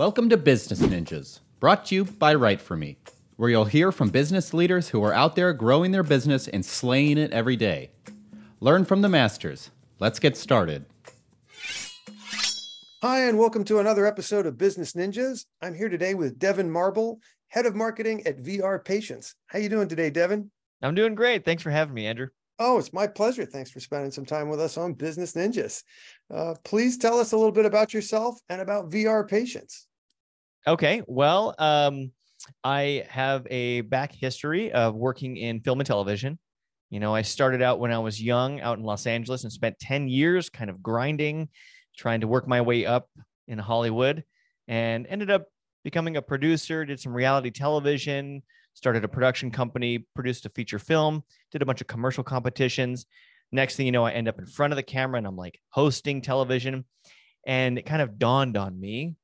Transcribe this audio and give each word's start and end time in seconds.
Welcome 0.00 0.30
to 0.30 0.38
Business 0.38 0.80
Ninjas, 0.80 1.40
brought 1.60 1.84
to 1.84 1.94
you 1.94 2.04
by 2.06 2.32
Write 2.32 2.62
For 2.62 2.74
Me, 2.74 2.96
where 3.36 3.50
you'll 3.50 3.66
hear 3.66 3.92
from 3.92 4.08
business 4.08 4.54
leaders 4.54 4.88
who 4.88 5.04
are 5.04 5.12
out 5.12 5.36
there 5.36 5.52
growing 5.52 5.92
their 5.92 6.02
business 6.02 6.48
and 6.48 6.64
slaying 6.64 7.18
it 7.18 7.32
every 7.32 7.54
day. 7.54 7.90
Learn 8.60 8.86
from 8.86 9.02
the 9.02 9.10
masters. 9.10 9.70
Let's 9.98 10.18
get 10.18 10.38
started. 10.38 10.86
Hi, 13.02 13.28
and 13.28 13.38
welcome 13.38 13.62
to 13.64 13.80
another 13.80 14.06
episode 14.06 14.46
of 14.46 14.56
Business 14.56 14.94
Ninjas. 14.94 15.44
I'm 15.60 15.74
here 15.74 15.90
today 15.90 16.14
with 16.14 16.38
Devin 16.38 16.70
Marble, 16.70 17.20
head 17.48 17.66
of 17.66 17.76
marketing 17.76 18.26
at 18.26 18.42
VR 18.42 18.82
Patients. 18.82 19.34
How 19.48 19.58
you 19.58 19.68
doing 19.68 19.88
today, 19.88 20.08
Devin? 20.08 20.50
I'm 20.80 20.94
doing 20.94 21.14
great. 21.14 21.44
Thanks 21.44 21.62
for 21.62 21.70
having 21.70 21.92
me, 21.92 22.06
Andrew. 22.06 22.28
Oh, 22.58 22.78
it's 22.78 22.94
my 22.94 23.06
pleasure. 23.06 23.44
Thanks 23.44 23.70
for 23.70 23.80
spending 23.80 24.12
some 24.12 24.24
time 24.24 24.48
with 24.48 24.62
us 24.62 24.78
on 24.78 24.94
Business 24.94 25.34
Ninjas. 25.34 25.82
Uh, 26.32 26.54
please 26.64 26.96
tell 26.96 27.18
us 27.20 27.32
a 27.32 27.36
little 27.36 27.52
bit 27.52 27.66
about 27.66 27.92
yourself 27.92 28.40
and 28.48 28.62
about 28.62 28.88
VR 28.88 29.28
Patients. 29.28 29.88
Okay. 30.66 31.02
Well, 31.06 31.54
um, 31.58 32.12
I 32.64 33.04
have 33.08 33.46
a 33.50 33.82
back 33.82 34.12
history 34.12 34.72
of 34.72 34.94
working 34.94 35.36
in 35.36 35.60
film 35.60 35.80
and 35.80 35.86
television. 35.86 36.38
You 36.90 37.00
know, 37.00 37.14
I 37.14 37.22
started 37.22 37.62
out 37.62 37.78
when 37.78 37.92
I 37.92 37.98
was 37.98 38.20
young 38.20 38.60
out 38.60 38.78
in 38.78 38.84
Los 38.84 39.06
Angeles 39.06 39.44
and 39.44 39.52
spent 39.52 39.78
10 39.78 40.08
years 40.08 40.50
kind 40.50 40.68
of 40.68 40.82
grinding, 40.82 41.48
trying 41.96 42.20
to 42.22 42.28
work 42.28 42.48
my 42.48 42.60
way 42.60 42.84
up 42.84 43.08
in 43.46 43.58
Hollywood 43.58 44.24
and 44.68 45.06
ended 45.06 45.30
up 45.30 45.46
becoming 45.84 46.16
a 46.16 46.22
producer, 46.22 46.84
did 46.84 47.00
some 47.00 47.14
reality 47.14 47.50
television, 47.50 48.42
started 48.74 49.04
a 49.04 49.08
production 49.08 49.50
company, 49.50 50.06
produced 50.14 50.46
a 50.46 50.50
feature 50.50 50.78
film, 50.78 51.22
did 51.52 51.62
a 51.62 51.66
bunch 51.66 51.80
of 51.80 51.86
commercial 51.86 52.24
competitions. 52.24 53.06
Next 53.52 53.76
thing 53.76 53.86
you 53.86 53.92
know, 53.92 54.04
I 54.04 54.12
end 54.12 54.28
up 54.28 54.38
in 54.38 54.46
front 54.46 54.72
of 54.72 54.76
the 54.76 54.82
camera 54.82 55.18
and 55.18 55.26
I'm 55.26 55.36
like 55.36 55.58
hosting 55.70 56.22
television. 56.22 56.84
And 57.46 57.78
it 57.78 57.86
kind 57.86 58.02
of 58.02 58.18
dawned 58.18 58.56
on 58.56 58.78
me 58.78 59.14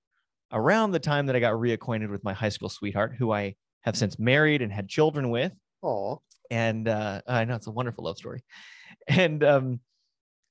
around 0.52 0.92
the 0.92 0.98
time 0.98 1.27
that 1.27 1.36
I 1.36 1.41
got 1.41 1.55
reacquainted 1.55 2.11
with 2.11 2.25
my 2.25 2.33
high 2.33 2.48
school 2.48 2.69
sweetheart, 2.69 3.14
who 3.19 3.33
I 3.33 3.55
have 3.83 3.97
since 3.97 4.19
married 4.19 4.62
and 4.62 4.72
had 4.72 4.88
children 4.88 5.30
with. 5.30 5.53
Oh, 5.83 6.20
and 6.50 6.88
uh, 6.88 7.22
I 7.27 7.44
know 7.44 7.55
it's 7.55 7.66
a 7.66 7.72
wonderful 7.72 8.05
love 8.05 8.16
story. 8.16 8.42
And 9.08 9.42
um, 9.44 9.80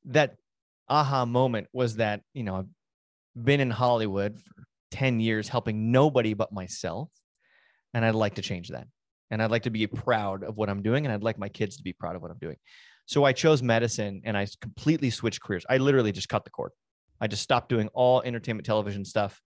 that 0.05 0.35
aha 0.87 1.25
moment 1.25 1.67
was 1.73 1.97
that 1.97 2.21
you 2.33 2.43
know 2.43 2.55
I've 2.55 3.43
been 3.43 3.59
in 3.59 3.69
Hollywood 3.69 4.39
for 4.39 4.63
ten 4.91 5.19
years, 5.19 5.49
helping 5.49 5.91
nobody 5.91 6.33
but 6.33 6.53
myself, 6.53 7.09
and 7.93 8.05
I'd 8.05 8.15
like 8.15 8.35
to 8.35 8.41
change 8.41 8.69
that. 8.69 8.87
And 9.31 9.41
I'd 9.41 9.52
like 9.52 9.63
to 9.63 9.71
be 9.71 9.87
proud 9.87 10.43
of 10.43 10.55
what 10.55 10.69
I'm 10.69 10.83
doing, 10.83 11.05
and 11.05 11.13
I'd 11.13 11.23
like 11.23 11.39
my 11.39 11.49
kids 11.49 11.77
to 11.77 11.83
be 11.83 11.93
proud 11.93 12.15
of 12.15 12.21
what 12.21 12.31
I'm 12.31 12.37
doing. 12.37 12.57
So 13.07 13.23
I 13.23 13.33
chose 13.33 13.61
medicine, 13.61 14.21
and 14.23 14.37
I 14.37 14.47
completely 14.61 15.09
switched 15.09 15.41
careers. 15.41 15.65
I 15.69 15.77
literally 15.77 16.11
just 16.11 16.30
cut 16.30 16.43
the 16.43 16.52
cord. 16.52 16.71
I 17.19 17.27
just 17.27 17.41
stopped 17.41 17.69
doing 17.69 17.89
all 17.93 18.21
entertainment 18.21 18.65
television 18.65 19.05
stuff 19.05 19.41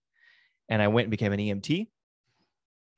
and 0.70 0.82
I 0.82 0.88
went 0.88 1.06
and 1.06 1.12
became 1.12 1.34
an 1.34 1.40
EMT. 1.40 1.88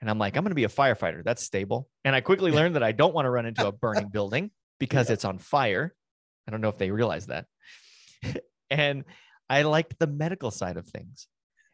And 0.02 0.10
I'm 0.10 0.20
like, 0.20 0.34
mm-hmm. 0.34 0.40
I'm 0.40 0.44
going 0.44 0.52
to 0.52 0.56
be 0.56 0.66
a 0.66 0.70
firefighter. 0.70 1.24
That's 1.24 1.44
stable. 1.44 1.90
And 2.04 2.16
I 2.16 2.22
quickly 2.22 2.52
learned 2.52 2.76
that 2.76 2.84
I 2.84 2.92
don't 2.92 3.14
want 3.14 3.26
to 3.26 3.30
run 3.30 3.46
into 3.46 3.68
a 3.68 3.72
burning 3.72 4.10
building 4.10 4.52
because 4.80 5.10
yeah. 5.10 5.14
it's 5.14 5.26
on 5.26 5.38
fire. 5.38 5.94
I 6.48 6.52
don't 6.52 6.62
know 6.62 6.70
if 6.70 6.78
they 6.78 6.92
realize 6.92 7.28
that. 7.28 7.46
and 8.70 9.06
I 9.50 9.64
liked 9.64 10.00
the 10.00 10.08
medical 10.08 10.52
side 10.52 10.78
of 10.78 10.88
things. 10.88 11.28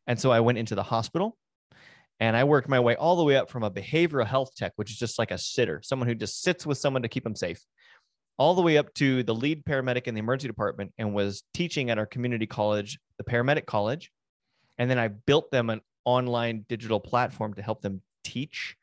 And 0.08 0.20
so 0.20 0.32
I 0.32 0.40
went 0.40 0.58
into 0.58 0.76
the 0.76 0.84
hospital 0.84 1.38
and 2.20 2.36
I 2.36 2.44
worked 2.46 2.70
my 2.70 2.80
way 2.80 2.96
all 2.96 3.16
the 3.16 3.24
way 3.24 3.36
up 3.36 3.50
from 3.50 3.64
a 3.64 3.72
behavioral 3.72 4.26
health 4.26 4.56
tech, 4.56 4.74
which 4.76 4.92
is 4.92 4.98
just 4.98 5.20
like 5.20 5.32
a 5.32 5.38
sitter, 5.38 5.82
someone 5.84 6.08
who 6.08 6.16
just 6.16 6.42
sits 6.42 6.66
with 6.66 6.78
someone 6.78 7.04
to 7.04 7.10
keep 7.10 7.24
them 7.24 7.36
safe, 7.36 7.64
all 8.38 8.56
the 8.56 8.62
way 8.62 8.78
up 8.78 8.94
to 8.96 9.24
the 9.24 9.36
lead 9.36 9.66
paramedic 9.66 10.04
in 10.08 10.16
the 10.16 10.20
emergency 10.20 10.48
department 10.48 10.94
and 10.98 11.14
was 11.14 11.44
teaching 11.54 11.90
at 11.90 11.98
our 11.98 12.06
community 12.06 12.48
college, 12.48 13.00
the 13.18 13.24
paramedic 13.24 13.66
college. 13.66 14.12
And 14.78 14.90
then 14.90 15.00
I 15.00 15.08
built 15.08 15.52
them 15.52 15.70
an 15.70 15.82
online 16.06 16.66
digital 16.70 17.00
platform 17.00 17.54
to 17.56 17.62
help 17.62 17.82
them 17.82 18.02
teach 18.24 18.76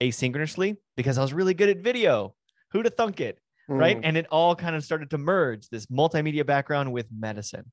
asynchronously 0.00 0.76
because 0.96 1.18
I 1.18 1.22
was 1.22 1.32
really 1.32 1.54
good 1.54 1.68
at 1.68 1.78
video. 1.78 2.34
Who'd 2.72 2.86
have 2.86 2.94
thunk 2.94 3.20
it? 3.20 3.38
Mm. 3.68 3.78
Right. 3.78 4.00
And 4.02 4.16
it 4.16 4.26
all 4.30 4.56
kind 4.56 4.74
of 4.74 4.84
started 4.84 5.10
to 5.10 5.18
merge 5.18 5.68
this 5.68 5.86
multimedia 5.86 6.44
background 6.44 6.92
with 6.92 7.06
medicine. 7.16 7.70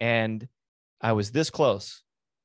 And 0.00 0.46
I 1.00 1.12
was 1.12 1.30
this 1.30 1.50
close 1.50 2.02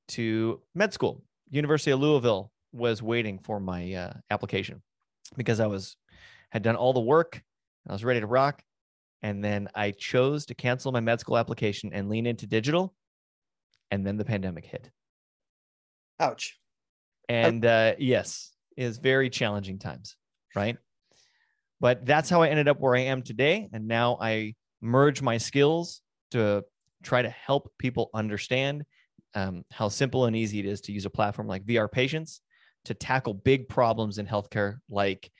to 0.09 0.61
med 0.75 0.93
school. 0.93 1.23
University 1.49 1.91
of 1.91 1.99
Louisville 1.99 2.51
was 2.71 3.01
waiting 3.01 3.39
for 3.39 3.59
my 3.59 3.93
uh, 3.93 4.13
application 4.29 4.81
because 5.35 5.59
I 5.59 5.67
was 5.67 5.97
had 6.51 6.63
done 6.63 6.75
all 6.75 6.93
the 6.93 6.99
work. 6.99 7.41
I 7.87 7.93
was 7.93 8.03
ready 8.03 8.19
to 8.19 8.27
rock. 8.27 8.61
And 9.23 9.43
then 9.43 9.69
I 9.75 9.91
chose 9.91 10.45
to 10.47 10.55
cancel 10.55 10.91
my 10.91 10.99
med 10.99 11.19
school 11.19 11.37
application 11.37 11.91
and 11.93 12.09
lean 12.09 12.25
into 12.25 12.47
digital 12.47 12.93
and 13.91 14.07
then 14.07 14.17
the 14.17 14.25
pandemic 14.25 14.65
hit. 14.65 14.89
Ouch. 16.19 16.57
And 17.29 17.65
uh, 17.65 17.93
yes, 17.99 18.51
is 18.77 18.97
very 18.97 19.29
challenging 19.29 19.77
times, 19.77 20.15
right? 20.55 20.77
But 21.79 22.05
that's 22.05 22.29
how 22.29 22.41
I 22.41 22.49
ended 22.49 22.67
up 22.67 22.79
where 22.79 22.95
I 22.95 23.01
am 23.01 23.21
today. 23.21 23.69
And 23.73 23.87
now 23.87 24.17
I 24.21 24.55
merge 24.81 25.21
my 25.21 25.37
skills 25.37 26.01
to 26.31 26.63
try 27.03 27.21
to 27.21 27.29
help 27.29 27.71
people 27.77 28.09
understand 28.13 28.85
um, 29.33 29.63
how 29.71 29.87
simple 29.89 30.25
and 30.25 30.35
easy 30.35 30.59
it 30.59 30.65
is 30.65 30.81
to 30.81 30.91
use 30.91 31.05
a 31.05 31.09
platform 31.09 31.47
like 31.47 31.65
VR 31.65 31.91
Patients 31.91 32.41
to 32.85 32.93
tackle 32.93 33.33
big 33.33 33.67
problems 33.67 34.17
in 34.17 34.25
healthcare, 34.25 34.77
like 34.89 35.31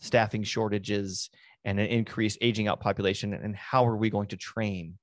staffing 0.00 0.42
shortages 0.42 1.30
and 1.64 1.80
an 1.80 1.86
increased 1.86 2.38
aging 2.40 2.68
out 2.68 2.80
population. 2.80 3.32
And 3.32 3.56
how 3.56 3.86
are 3.86 3.96
we 3.96 4.10
going 4.10 4.28
to 4.28 4.36
train 4.36 4.98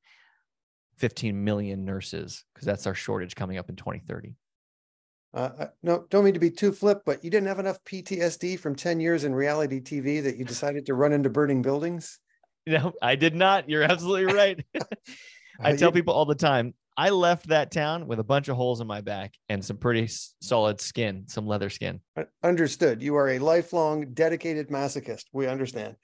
15 1.01 1.43
million 1.43 1.83
nurses 1.83 2.45
because 2.53 2.67
that's 2.67 2.85
our 2.85 2.93
shortage 2.93 3.35
coming 3.35 3.57
up 3.57 3.69
in 3.69 3.75
2030. 3.75 4.35
Uh, 5.33 5.65
no, 5.81 6.05
don't 6.11 6.23
mean 6.23 6.35
to 6.35 6.39
be 6.39 6.51
too 6.51 6.71
flip, 6.71 7.01
but 7.07 7.23
you 7.23 7.31
didn't 7.31 7.47
have 7.47 7.57
enough 7.57 7.83
PTSD 7.85 8.59
from 8.59 8.75
10 8.75 8.99
years 8.99 9.23
in 9.23 9.33
reality 9.33 9.81
TV 9.81 10.21
that 10.21 10.37
you 10.37 10.45
decided 10.45 10.85
to 10.85 10.93
run 10.93 11.11
into 11.11 11.29
burning 11.29 11.63
buildings? 11.63 12.19
No, 12.67 12.93
I 13.01 13.15
did 13.15 13.33
not. 13.33 13.67
You're 13.67 13.81
absolutely 13.81 14.31
right. 14.31 14.63
I 15.59 15.75
tell 15.75 15.91
people 15.91 16.13
all 16.13 16.25
the 16.25 16.35
time, 16.35 16.75
I 16.95 17.09
left 17.09 17.47
that 17.47 17.71
town 17.71 18.05
with 18.05 18.19
a 18.19 18.23
bunch 18.23 18.47
of 18.47 18.55
holes 18.55 18.79
in 18.79 18.85
my 18.85 19.01
back 19.01 19.33
and 19.49 19.65
some 19.65 19.77
pretty 19.77 20.07
solid 20.41 20.79
skin, 20.79 21.23
some 21.27 21.47
leather 21.47 21.71
skin. 21.71 22.01
Understood. 22.43 23.01
You 23.01 23.15
are 23.15 23.29
a 23.29 23.39
lifelong 23.39 24.13
dedicated 24.13 24.69
masochist. 24.69 25.23
We 25.33 25.47
understand. 25.47 25.95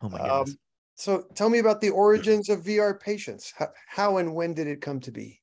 Oh 0.00 0.08
my 0.08 0.18
goodness. 0.18 0.50
Um, 0.50 0.56
so 1.00 1.24
tell 1.34 1.48
me 1.48 1.60
about 1.60 1.80
the 1.80 1.88
origins 1.88 2.50
of 2.50 2.62
VR 2.62 3.00
patients. 3.00 3.54
How, 3.56 3.68
how, 3.86 4.16
and 4.18 4.34
when 4.34 4.52
did 4.52 4.66
it 4.66 4.82
come 4.82 5.00
to 5.00 5.10
be? 5.10 5.40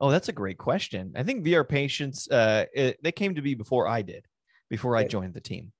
Oh, 0.00 0.10
that's 0.10 0.28
a 0.28 0.32
great 0.32 0.58
question. 0.58 1.14
I 1.16 1.22
think 1.22 1.46
VR 1.46 1.66
patients, 1.66 2.30
uh, 2.30 2.66
it, 2.74 2.98
they 3.02 3.12
came 3.12 3.34
to 3.36 3.42
be 3.42 3.54
before 3.54 3.88
I 3.88 4.02
did, 4.02 4.26
before 4.68 4.94
I 4.94 5.04
joined 5.04 5.32
the 5.32 5.40
team. 5.40 5.72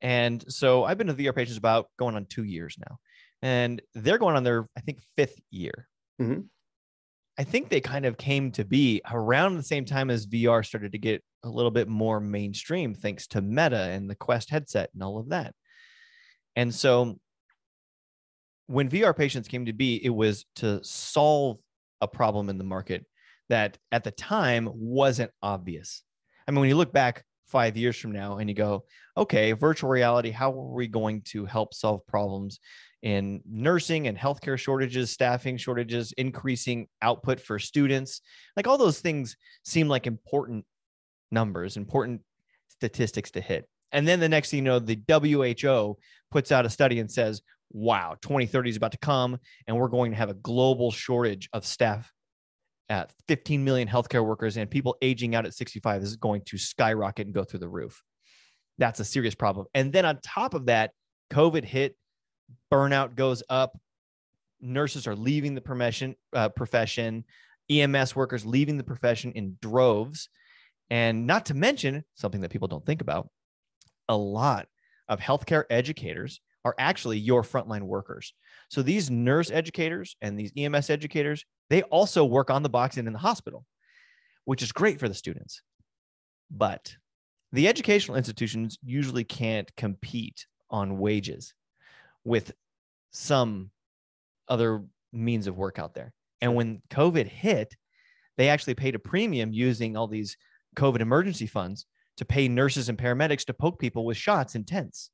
And 0.00 0.44
so 0.52 0.82
I've 0.82 0.98
been 0.98 1.06
to 1.06 1.14
VR 1.14 1.34
patients 1.34 1.58
about 1.58 1.86
going 1.96 2.16
on 2.16 2.26
two 2.26 2.42
years 2.42 2.76
now, 2.76 2.98
and 3.40 3.80
they're 3.94 4.18
going 4.18 4.34
on 4.34 4.42
their, 4.42 4.68
I 4.76 4.80
think, 4.80 4.98
fifth 5.16 5.40
year. 5.50 5.88
Mm-hmm. 6.20 6.40
I 7.38 7.44
think 7.44 7.68
they 7.68 7.80
kind 7.80 8.04
of 8.04 8.16
came 8.16 8.50
to 8.52 8.64
be 8.64 9.00
around 9.08 9.56
the 9.56 9.62
same 9.62 9.84
time 9.84 10.10
as 10.10 10.26
VR 10.26 10.66
started 10.66 10.90
to 10.92 10.98
get 10.98 11.22
a 11.44 11.48
little 11.48 11.70
bit 11.70 11.86
more 11.86 12.18
mainstream, 12.18 12.94
thanks 12.94 13.28
to 13.28 13.40
Meta 13.40 13.90
and 13.92 14.10
the 14.10 14.16
Quest 14.16 14.50
headset 14.50 14.90
and 14.92 15.04
all 15.04 15.18
of 15.18 15.28
that. 15.28 15.54
And 16.56 16.74
so 16.74 17.18
when 18.66 18.88
VR 18.88 19.16
patients 19.16 19.48
came 19.48 19.66
to 19.66 19.72
be, 19.72 20.04
it 20.04 20.10
was 20.10 20.46
to 20.56 20.82
solve 20.82 21.58
a 22.00 22.08
problem 22.08 22.48
in 22.48 22.58
the 22.58 22.64
market 22.64 23.04
that 23.48 23.78
at 23.92 24.04
the 24.04 24.10
time 24.10 24.68
wasn't 24.72 25.30
obvious. 25.42 26.02
I 26.46 26.50
mean, 26.50 26.60
when 26.60 26.68
you 26.68 26.76
look 26.76 26.92
back 26.92 27.24
five 27.46 27.76
years 27.76 27.96
from 27.96 28.12
now 28.12 28.38
and 28.38 28.48
you 28.48 28.54
go, 28.54 28.84
okay, 29.16 29.52
virtual 29.52 29.90
reality, 29.90 30.30
how 30.30 30.50
are 30.50 30.74
we 30.74 30.88
going 30.88 31.22
to 31.22 31.44
help 31.44 31.74
solve 31.74 32.06
problems 32.06 32.58
in 33.02 33.42
nursing 33.46 34.08
and 34.08 34.16
healthcare 34.16 34.58
shortages, 34.58 35.10
staffing 35.10 35.56
shortages, 35.56 36.12
increasing 36.12 36.88
output 37.02 37.40
for 37.40 37.58
students? 37.58 38.20
Like 38.56 38.66
all 38.66 38.78
those 38.78 39.00
things 39.00 39.36
seem 39.64 39.88
like 39.88 40.06
important 40.06 40.64
numbers, 41.30 41.76
important 41.76 42.22
statistics 42.70 43.30
to 43.32 43.40
hit. 43.40 43.68
And 43.92 44.08
then 44.08 44.20
the 44.20 44.28
next 44.28 44.50
thing 44.50 44.58
you 44.58 44.64
know, 44.64 44.80
the 44.80 45.00
WHO 45.08 45.98
puts 46.30 46.50
out 46.50 46.66
a 46.66 46.70
study 46.70 46.98
and 46.98 47.10
says, 47.10 47.42
wow, 47.74 48.16
2030 48.22 48.70
is 48.70 48.76
about 48.76 48.92
to 48.92 48.98
come, 48.98 49.38
and 49.66 49.76
we're 49.76 49.88
going 49.88 50.12
to 50.12 50.16
have 50.16 50.30
a 50.30 50.34
global 50.34 50.90
shortage 50.90 51.50
of 51.52 51.66
staff 51.66 52.10
at 52.88 53.12
15 53.28 53.64
million 53.64 53.88
healthcare 53.88 54.24
workers, 54.24 54.56
and 54.56 54.70
people 54.70 54.96
aging 55.02 55.34
out 55.34 55.44
at 55.44 55.52
65 55.52 56.02
is 56.02 56.16
going 56.16 56.42
to 56.46 56.56
skyrocket 56.56 57.26
and 57.26 57.34
go 57.34 57.44
through 57.44 57.60
the 57.60 57.68
roof. 57.68 58.02
That's 58.78 59.00
a 59.00 59.04
serious 59.04 59.34
problem. 59.34 59.66
And 59.74 59.92
then 59.92 60.04
on 60.06 60.20
top 60.22 60.54
of 60.54 60.66
that, 60.66 60.92
COVID 61.32 61.64
hit, 61.64 61.96
burnout 62.72 63.16
goes 63.16 63.42
up, 63.48 63.76
nurses 64.60 65.06
are 65.06 65.16
leaving 65.16 65.54
the 65.54 66.14
uh, 66.32 66.48
profession, 66.50 67.24
EMS 67.68 68.14
workers 68.14 68.46
leaving 68.46 68.76
the 68.76 68.84
profession 68.84 69.32
in 69.32 69.58
droves. 69.60 70.28
And 70.90 71.26
not 71.26 71.46
to 71.46 71.54
mention 71.54 72.04
something 72.14 72.42
that 72.42 72.50
people 72.50 72.68
don't 72.68 72.84
think 72.84 73.00
about 73.00 73.28
a 74.08 74.16
lot 74.16 74.68
of 75.08 75.18
healthcare 75.18 75.64
educators 75.70 76.40
are 76.64 76.74
actually 76.78 77.18
your 77.18 77.42
frontline 77.42 77.82
workers. 77.82 78.32
So 78.70 78.82
these 78.82 79.10
nurse 79.10 79.50
educators 79.50 80.16
and 80.22 80.38
these 80.38 80.52
EMS 80.56 80.90
educators, 80.90 81.44
they 81.70 81.82
also 81.82 82.24
work 82.24 82.50
on 82.50 82.62
the 82.62 82.68
box 82.68 82.96
and 82.96 83.06
in 83.06 83.12
the 83.12 83.18
hospital. 83.18 83.66
which 84.44 84.62
is 84.62 84.72
great 84.72 85.00
for 85.00 85.08
the 85.08 85.14
students. 85.14 85.62
But 86.50 86.96
the 87.52 87.68
educational 87.68 88.16
institutions 88.16 88.78
usually 88.84 89.24
can't 89.24 89.74
compete 89.76 90.46
on 90.70 90.98
wages 90.98 91.54
with 92.24 92.52
some 93.12 93.70
other 94.48 94.84
means 95.12 95.46
of 95.46 95.56
work 95.56 95.78
out 95.78 95.94
there. 95.94 96.12
And 96.40 96.54
when 96.54 96.82
COVID 96.90 97.26
hit, 97.26 97.74
they 98.36 98.48
actually 98.48 98.74
paid 98.74 98.94
a 98.94 98.98
premium 98.98 99.52
using 99.52 99.96
all 99.96 100.08
these 100.08 100.36
COVID 100.76 101.00
emergency 101.00 101.46
funds 101.46 101.86
to 102.16 102.24
pay 102.24 102.48
nurses 102.48 102.88
and 102.88 102.98
paramedics 102.98 103.44
to 103.46 103.54
poke 103.54 103.78
people 103.78 104.04
with 104.04 104.16
shots 104.16 104.54
in 104.54 104.64
tents. 104.64 105.10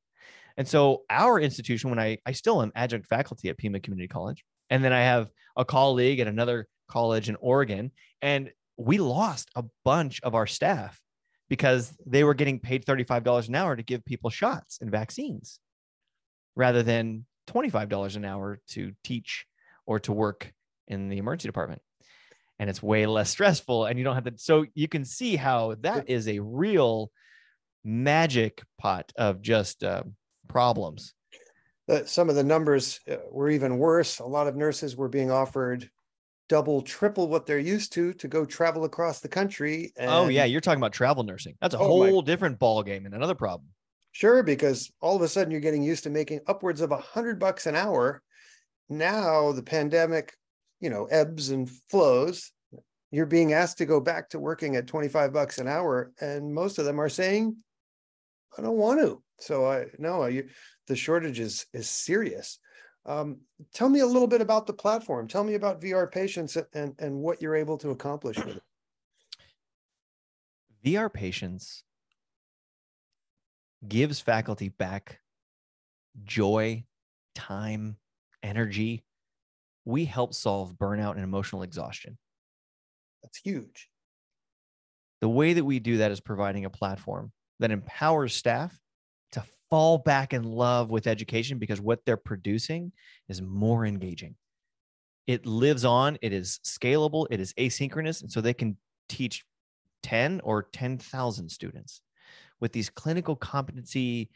And 0.61 0.69
so 0.69 1.05
our 1.09 1.41
institution, 1.41 1.89
when 1.89 1.99
I, 1.99 2.19
I 2.27 2.33
still 2.33 2.61
am 2.61 2.71
adjunct 2.75 3.07
faculty 3.07 3.49
at 3.49 3.57
Pima 3.57 3.81
Community 3.81 4.09
College, 4.09 4.45
and 4.69 4.85
then 4.85 4.93
I 4.93 5.01
have 5.01 5.31
a 5.57 5.65
colleague 5.65 6.21
at 6.21 6.27
another 6.27 6.69
college 6.87 7.31
in 7.31 7.37
Oregon, 7.37 7.93
and 8.21 8.51
we 8.77 8.99
lost 8.99 9.49
a 9.57 9.65
bunch 9.87 10.21
of 10.21 10.35
our 10.35 10.47
staff 10.47 11.01
because 11.49 11.97
they 12.05 12.25
were 12.25 12.35
getting 12.35 12.61
paid 12.61 12.85
$35 12.85 13.49
an 13.49 13.55
hour 13.55 13.75
to 13.75 13.83
give 13.83 14.05
people 14.05 14.29
shots 14.29 14.77
and 14.83 14.91
vaccines 14.91 15.61
rather 16.55 16.83
than 16.83 17.25
$25 17.49 18.17
an 18.17 18.27
hour 18.27 18.61
to 18.73 18.93
teach 19.03 19.47
or 19.87 19.99
to 20.01 20.13
work 20.13 20.53
in 20.87 21.09
the 21.09 21.17
emergency 21.17 21.49
department. 21.49 21.81
And 22.59 22.69
it's 22.69 22.83
way 22.83 23.07
less 23.07 23.31
stressful 23.31 23.87
and 23.87 23.99
you 23.99 24.05
don't 24.05 24.15
have 24.15 24.25
to 24.25 24.35
so 24.37 24.67
you 24.75 24.89
can 24.89 25.07
see 25.07 25.37
how 25.37 25.77
that 25.81 26.11
is 26.11 26.29
a 26.29 26.41
real 26.41 27.11
magic 27.83 28.63
pot 28.79 29.11
of 29.17 29.41
just 29.41 29.83
uh, 29.83 30.03
problems 30.51 31.15
Uh, 31.89 32.05
some 32.05 32.29
of 32.29 32.37
the 32.37 32.45
numbers 32.45 33.01
uh, 33.11 33.17
were 33.33 33.51
even 33.51 33.79
worse. 33.79 34.21
A 34.21 34.25
lot 34.25 34.47
of 34.47 34.55
nurses 34.57 34.97
were 34.97 35.09
being 35.09 35.31
offered 35.31 35.91
double, 36.49 36.83
triple 36.83 37.29
what 37.29 37.47
they're 37.47 37.59
used 37.75 37.93
to 37.93 38.13
to 38.15 38.27
go 38.29 38.45
travel 38.45 38.85
across 38.85 39.21
the 39.21 39.29
country. 39.29 39.93
oh 40.01 40.29
yeah 40.29 40.45
you're 40.45 40.61
talking 40.61 40.81
about 40.81 40.93
travel 40.93 41.23
nursing 41.23 41.55
that's 41.61 41.75
a 41.75 41.79
Oh, 41.79 42.01
my- 42.03 42.11
whole 42.11 42.23
different 42.23 42.59
ball 42.59 42.83
game 42.83 43.07
and 43.07 43.15
another 43.15 43.35
problem 43.37 43.69
Sure, 44.13 44.43
because 44.43 44.91
all 45.01 45.15
of 45.15 45.23
a 45.23 45.29
sudden 45.29 45.53
you're 45.53 45.61
getting 45.69 45.85
used 45.85 46.03
to 46.03 46.11
making 46.11 46.41
upwards 46.49 46.81
of 46.81 46.91
a 46.91 46.97
hundred 46.97 47.39
bucks 47.39 47.67
an 47.67 47.77
hour. 47.77 48.21
Now 48.89 49.53
the 49.53 49.63
pandemic, 49.63 50.35
you 50.81 50.91
know, 50.91 51.05
ebbs 51.07 51.51
and 51.51 51.71
flows. 51.91 52.51
You're 53.13 53.27
being 53.27 53.53
asked 53.53 53.79
to 53.79 53.87
go 53.87 54.01
back 54.01 54.31
to 54.31 54.41
working 54.41 54.75
at 54.75 54.89
25 54.89 55.33
bucks 55.33 55.59
an 55.59 55.69
hour, 55.69 56.11
and 56.21 56.53
most 56.53 56.79
of 56.81 56.85
them 56.87 57.01
are 57.01 57.09
saying, 57.09 57.57
I 58.59 58.63
don't 58.63 58.77
want 58.77 58.99
to. 59.01 59.23
So 59.41 59.71
I 59.71 59.87
no, 59.99 60.27
you, 60.27 60.49
the 60.87 60.97
shortage 60.97 61.41
is 61.41 61.67
is 61.73 61.89
serious. 61.89 62.59
Um, 63.07 63.39
tell 63.73 63.89
me 63.89 64.01
a 64.01 64.07
little 64.07 64.29
bit 64.29 64.43
about 64.43 64.67
the 64.67 64.73
platform. 64.73 65.27
Tell 65.27 65.43
me 65.43 65.55
about 65.55 65.81
VR 65.81 66.11
patients 66.11 66.57
and 66.75 66.95
and 66.99 67.17
what 67.17 67.41
you're 67.41 67.57
able 67.57 67.79
to 67.79 67.91
accomplish 67.91 68.37
with 68.39 68.57
it. 68.57 68.63
VR 70.85 71.13
patients 71.13 71.85
gives 73.87 74.21
faculty 74.21 74.69
back 74.69 75.21
joy, 76.25 76.85
time, 77.35 77.97
energy. 78.43 79.05
We 79.85 80.05
help 80.05 80.35
solve 80.35 80.75
burnout 80.75 81.13
and 81.15 81.25
emotional 81.25 81.63
exhaustion. 81.63 82.19
That's 83.23 83.39
huge. 83.39 83.89
The 85.21 85.29
way 85.29 85.53
that 85.55 85.65
we 85.65 85.79
do 85.79 85.99
that 85.99 86.11
is 86.11 86.21
providing 86.21 86.65
a 86.65 86.71
platform 86.71 87.33
that 87.59 87.71
empowers 87.71 88.35
staff 88.35 88.79
fall 89.71 89.99
back 89.99 90.33
in 90.33 90.43
love 90.43 90.91
with 90.91 91.07
education 91.07 91.59
because 91.59 91.81
what 91.81 92.05
they're 92.05 92.17
producing 92.17 92.93
is 93.29 93.41
more 93.41 93.87
engaging. 93.87 94.35
It 95.27 95.47
lives 95.47 95.85
on, 95.85 96.19
it 96.23 96.33
is 96.33 96.59
scalable, 96.65 97.27
it 97.31 97.41
is 97.41 97.55
asynchronous, 97.55 98.23
and 98.23 98.31
so 98.31 98.41
they 98.41 98.55
can 98.55 98.77
teach 99.09 99.45
10 100.03 100.41
or 100.43 100.65
10,000 100.65 101.49
students 101.49 102.03
with 102.61 102.73
these 102.73 102.91
clinical 102.91 103.37
competency 103.37 104.31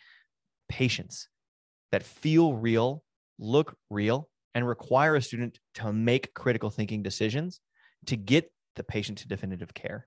patients 0.69 1.29
that 1.91 2.03
feel 2.03 2.55
real, 2.55 3.03
look 3.39 3.77
real, 3.91 4.29
and 4.55 4.67
require 4.67 5.17
a 5.17 5.23
student 5.23 5.59
to 5.75 5.93
make 5.93 6.33
critical 6.35 6.71
thinking 6.71 7.03
decisions 7.03 7.61
to 8.07 8.17
get 8.17 8.53
the 8.77 8.85
patient 8.85 9.19
to 9.19 9.29
definitive 9.29 9.75
care. 9.75 10.07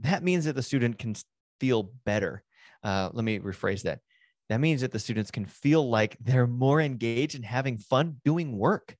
That 0.00 0.22
means 0.22 0.44
that 0.46 0.54
the 0.54 0.62
student 0.62 0.98
can 0.98 1.14
feel 1.60 1.84
better. 2.04 2.42
Uh, 2.82 3.10
let 3.12 3.24
me 3.24 3.38
rephrase 3.38 3.82
that. 3.82 4.00
That 4.48 4.60
means 4.60 4.80
that 4.82 4.92
the 4.92 4.98
students 4.98 5.30
can 5.30 5.46
feel 5.46 5.88
like 5.88 6.16
they're 6.20 6.46
more 6.46 6.80
engaged 6.80 7.34
and 7.34 7.44
having 7.44 7.78
fun 7.78 8.20
doing 8.24 8.58
work, 8.58 8.96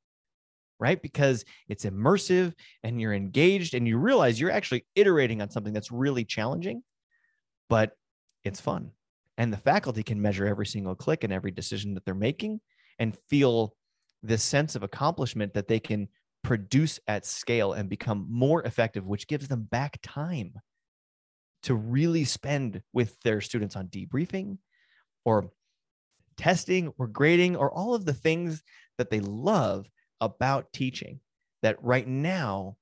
right? 0.78 1.00
Because 1.00 1.44
it's 1.68 1.84
immersive 1.84 2.54
and 2.82 3.00
you're 3.00 3.12
engaged 3.12 3.74
and 3.74 3.86
you 3.86 3.98
realize 3.98 4.40
you're 4.40 4.50
actually 4.50 4.86
iterating 4.94 5.42
on 5.42 5.50
something 5.50 5.72
that's 5.72 5.90
really 5.92 6.24
challenging, 6.24 6.82
but 7.68 7.92
it's 8.44 8.60
fun. 8.60 8.92
And 9.36 9.52
the 9.52 9.58
faculty 9.58 10.02
can 10.02 10.22
measure 10.22 10.46
every 10.46 10.66
single 10.66 10.94
click 10.94 11.24
and 11.24 11.32
every 11.32 11.50
decision 11.50 11.94
that 11.94 12.04
they're 12.04 12.14
making 12.14 12.60
and 12.98 13.16
feel 13.28 13.74
this 14.22 14.42
sense 14.42 14.76
of 14.76 14.82
accomplishment 14.82 15.54
that 15.54 15.68
they 15.68 15.80
can 15.80 16.08
produce 16.44 17.00
at 17.08 17.26
scale 17.26 17.72
and 17.72 17.88
become 17.88 18.26
more 18.30 18.62
effective, 18.62 19.06
which 19.06 19.26
gives 19.26 19.48
them 19.48 19.62
back 19.70 19.98
time 20.02 20.54
to 21.62 21.74
really 21.74 22.24
spend 22.24 22.82
with 22.92 23.20
their 23.20 23.40
students 23.40 23.76
on 23.76 23.88
debriefing 23.88 24.58
or 25.24 25.50
testing 26.36 26.92
or 26.98 27.06
grading 27.06 27.56
or 27.56 27.70
all 27.70 27.94
of 27.94 28.04
the 28.04 28.14
things 28.14 28.62
that 28.98 29.10
they 29.10 29.20
love 29.20 29.88
about 30.20 30.72
teaching 30.72 31.20
that 31.62 31.82
right 31.82 32.06
now 32.06 32.76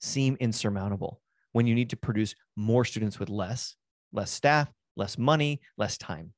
seem 0.00 0.36
insurmountable 0.40 1.20
when 1.52 1.66
you 1.66 1.74
need 1.74 1.90
to 1.90 1.96
produce 1.96 2.34
more 2.56 2.84
students 2.84 3.18
with 3.18 3.28
less, 3.28 3.76
less 4.12 4.30
staff, 4.30 4.72
less 4.96 5.18
money, 5.18 5.60
less 5.76 5.98
time. 5.98 6.32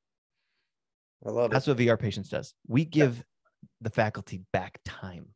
I 1.25 1.29
love 1.29 1.51
it. 1.51 1.53
That's 1.53 1.67
what 1.67 1.77
VR 1.77 1.99
Patients 1.99 2.29
does. 2.29 2.53
We 2.67 2.85
give 2.85 3.23
the 3.81 3.89
faculty 3.89 4.41
back 4.51 4.79
time. 4.85 5.27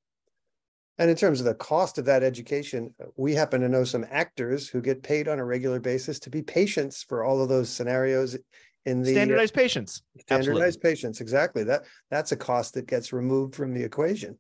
And 0.97 1.09
in 1.09 1.15
terms 1.15 1.39
of 1.39 1.45
the 1.45 1.56
cost 1.56 1.97
of 1.97 2.06
that 2.06 2.24
education, 2.24 2.94
uh, 3.01 3.07
we 3.18 3.33
happen 3.33 3.62
to 3.62 3.69
know 3.69 3.83
some 3.83 4.06
actors 4.09 4.69
who 4.69 4.81
get 4.81 5.03
paid 5.03 5.27
on 5.27 5.39
a 5.39 5.45
regular 5.45 5.80
basis 5.80 6.19
to 6.21 6.30
be 6.30 6.42
patients 6.42 7.03
for 7.03 7.24
all 7.24 7.42
of 7.42 7.50
those 7.50 7.69
scenarios 7.69 8.38
in 8.86 9.01
the 9.01 9.09
uh, 9.12 9.13
Standardized 9.13 9.53
patients. 9.53 10.03
standardized 10.21 10.80
patients. 10.81 11.19
Exactly. 11.19 11.63
That 11.63 11.86
that's 12.09 12.31
a 12.31 12.38
cost 12.38 12.75
that 12.75 12.88
gets 12.88 13.12
removed 13.12 13.56
from 13.56 13.74
the 13.74 13.83
equation. 13.83 14.39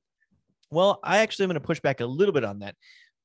Well, 0.71 0.99
I 1.03 1.19
actually 1.19 1.43
am 1.45 1.49
going 1.49 1.59
to 1.61 1.65
push 1.67 1.79
back 1.79 1.99
a 1.99 2.05
little 2.05 2.33
bit 2.33 2.43
on 2.45 2.59
that 2.59 2.75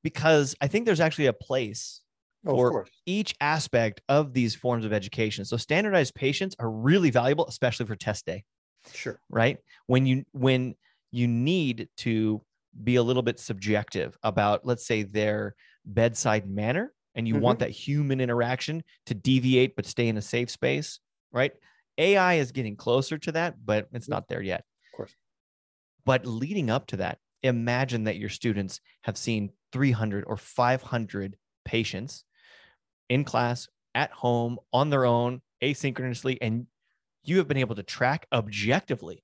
because 0.03 0.55
I 0.61 0.67
think 0.67 0.85
there's 0.85 0.99
actually 0.99 1.27
a 1.27 1.33
place 1.33 2.01
Oh, 2.43 2.55
Or- 2.55 2.67
of 2.67 2.71
course. 2.71 2.89
each 3.05 3.35
aspect 3.39 4.01
of 4.09 4.33
these 4.33 4.55
forms 4.55 4.83
of 4.83 4.91
education. 4.91 5.45
So 5.45 5.57
standardized 5.57 6.15
patients 6.15 6.55
are 6.57 6.71
really 6.71 7.11
valuable, 7.11 7.45
especially 7.45 7.85
for 7.85 7.95
test 7.95 8.25
day, 8.25 8.43
Sure. 8.91 9.21
right? 9.29 9.59
When 9.85 10.07
you 10.07 10.25
when 10.31 10.73
you 11.11 11.27
need 11.27 11.87
to 11.97 12.41
be 12.83 12.95
a 12.95 13.03
little 13.03 13.21
bit 13.21 13.39
subjective 13.39 14.17
about, 14.23 14.65
let's 14.65 14.85
say, 14.85 15.03
their 15.03 15.55
bedside 15.85 16.49
manner, 16.49 16.93
and 17.15 17.27
you 17.27 17.35
want 17.35 17.59
mm-hmm. 17.59 17.67
that 17.67 17.71
human 17.71 18.21
interaction 18.21 18.83
to 19.07 19.13
deviate 19.13 19.75
but 19.75 19.85
stay 19.85 20.07
in 20.07 20.17
a 20.17 20.21
safe 20.21 20.49
space, 20.49 20.99
right? 21.31 21.51
AI 21.97 22.35
is 22.35 22.51
getting 22.51 22.75
closer 22.75 23.17
to 23.17 23.31
that, 23.33 23.55
but 23.63 23.87
it's 23.91 24.09
not 24.09 24.27
there 24.27 24.41
yet. 24.41 24.63
Of 24.93 24.97
course. 24.97 25.15
But 26.05 26.25
leading 26.25 26.69
up 26.69 26.87
to 26.87 26.97
that, 26.97 27.19
imagine 27.43 28.05
that 28.05 28.17
your 28.17 28.29
students 28.29 28.79
have 29.03 29.17
seen 29.17 29.51
300 29.73 30.23
or 30.25 30.37
500 30.37 31.35
patients 31.65 32.23
in 33.09 33.23
class, 33.23 33.67
at 33.93 34.11
home, 34.11 34.57
on 34.71 34.89
their 34.89 35.05
own, 35.05 35.41
asynchronously, 35.61 36.37
and 36.41 36.67
you 37.23 37.37
have 37.37 37.47
been 37.47 37.57
able 37.57 37.75
to 37.75 37.83
track 37.83 38.25
objectively 38.31 39.23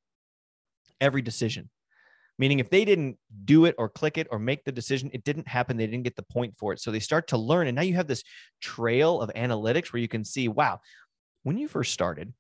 every 1.00 1.22
decision. 1.22 1.70
Meaning, 2.40 2.60
if 2.60 2.70
they 2.70 2.86
didn't 2.86 3.18
do 3.46 3.66
it 3.66 3.76
or 3.78 3.90
click 3.90 4.18
it 4.18 4.28
or 4.30 4.38
make 4.38 4.64
the 4.64 4.72
decision, 4.72 5.10
it 5.12 5.24
didn't 5.24 5.48
happen. 5.48 5.76
They 5.76 5.88
didn't 5.88 6.04
get 6.04 6.16
the 6.16 6.24
point 6.24 6.54
for 6.58 6.72
it. 6.72 6.80
So 6.80 6.92
they 6.92 7.00
start 7.00 7.28
to 7.30 7.38
learn. 7.38 7.68
And 7.68 7.76
now 7.76 7.82
you 7.82 7.96
have 7.96 8.08
this 8.08 8.24
trail 8.62 9.22
of 9.22 9.32
analytics 9.36 9.92
where 9.92 10.02
you 10.02 10.08
can 10.08 10.24
see, 10.24 10.48
wow, 10.48 10.80
when 11.44 11.58
you 11.58 11.68
first 11.68 11.94
started, 11.94 12.34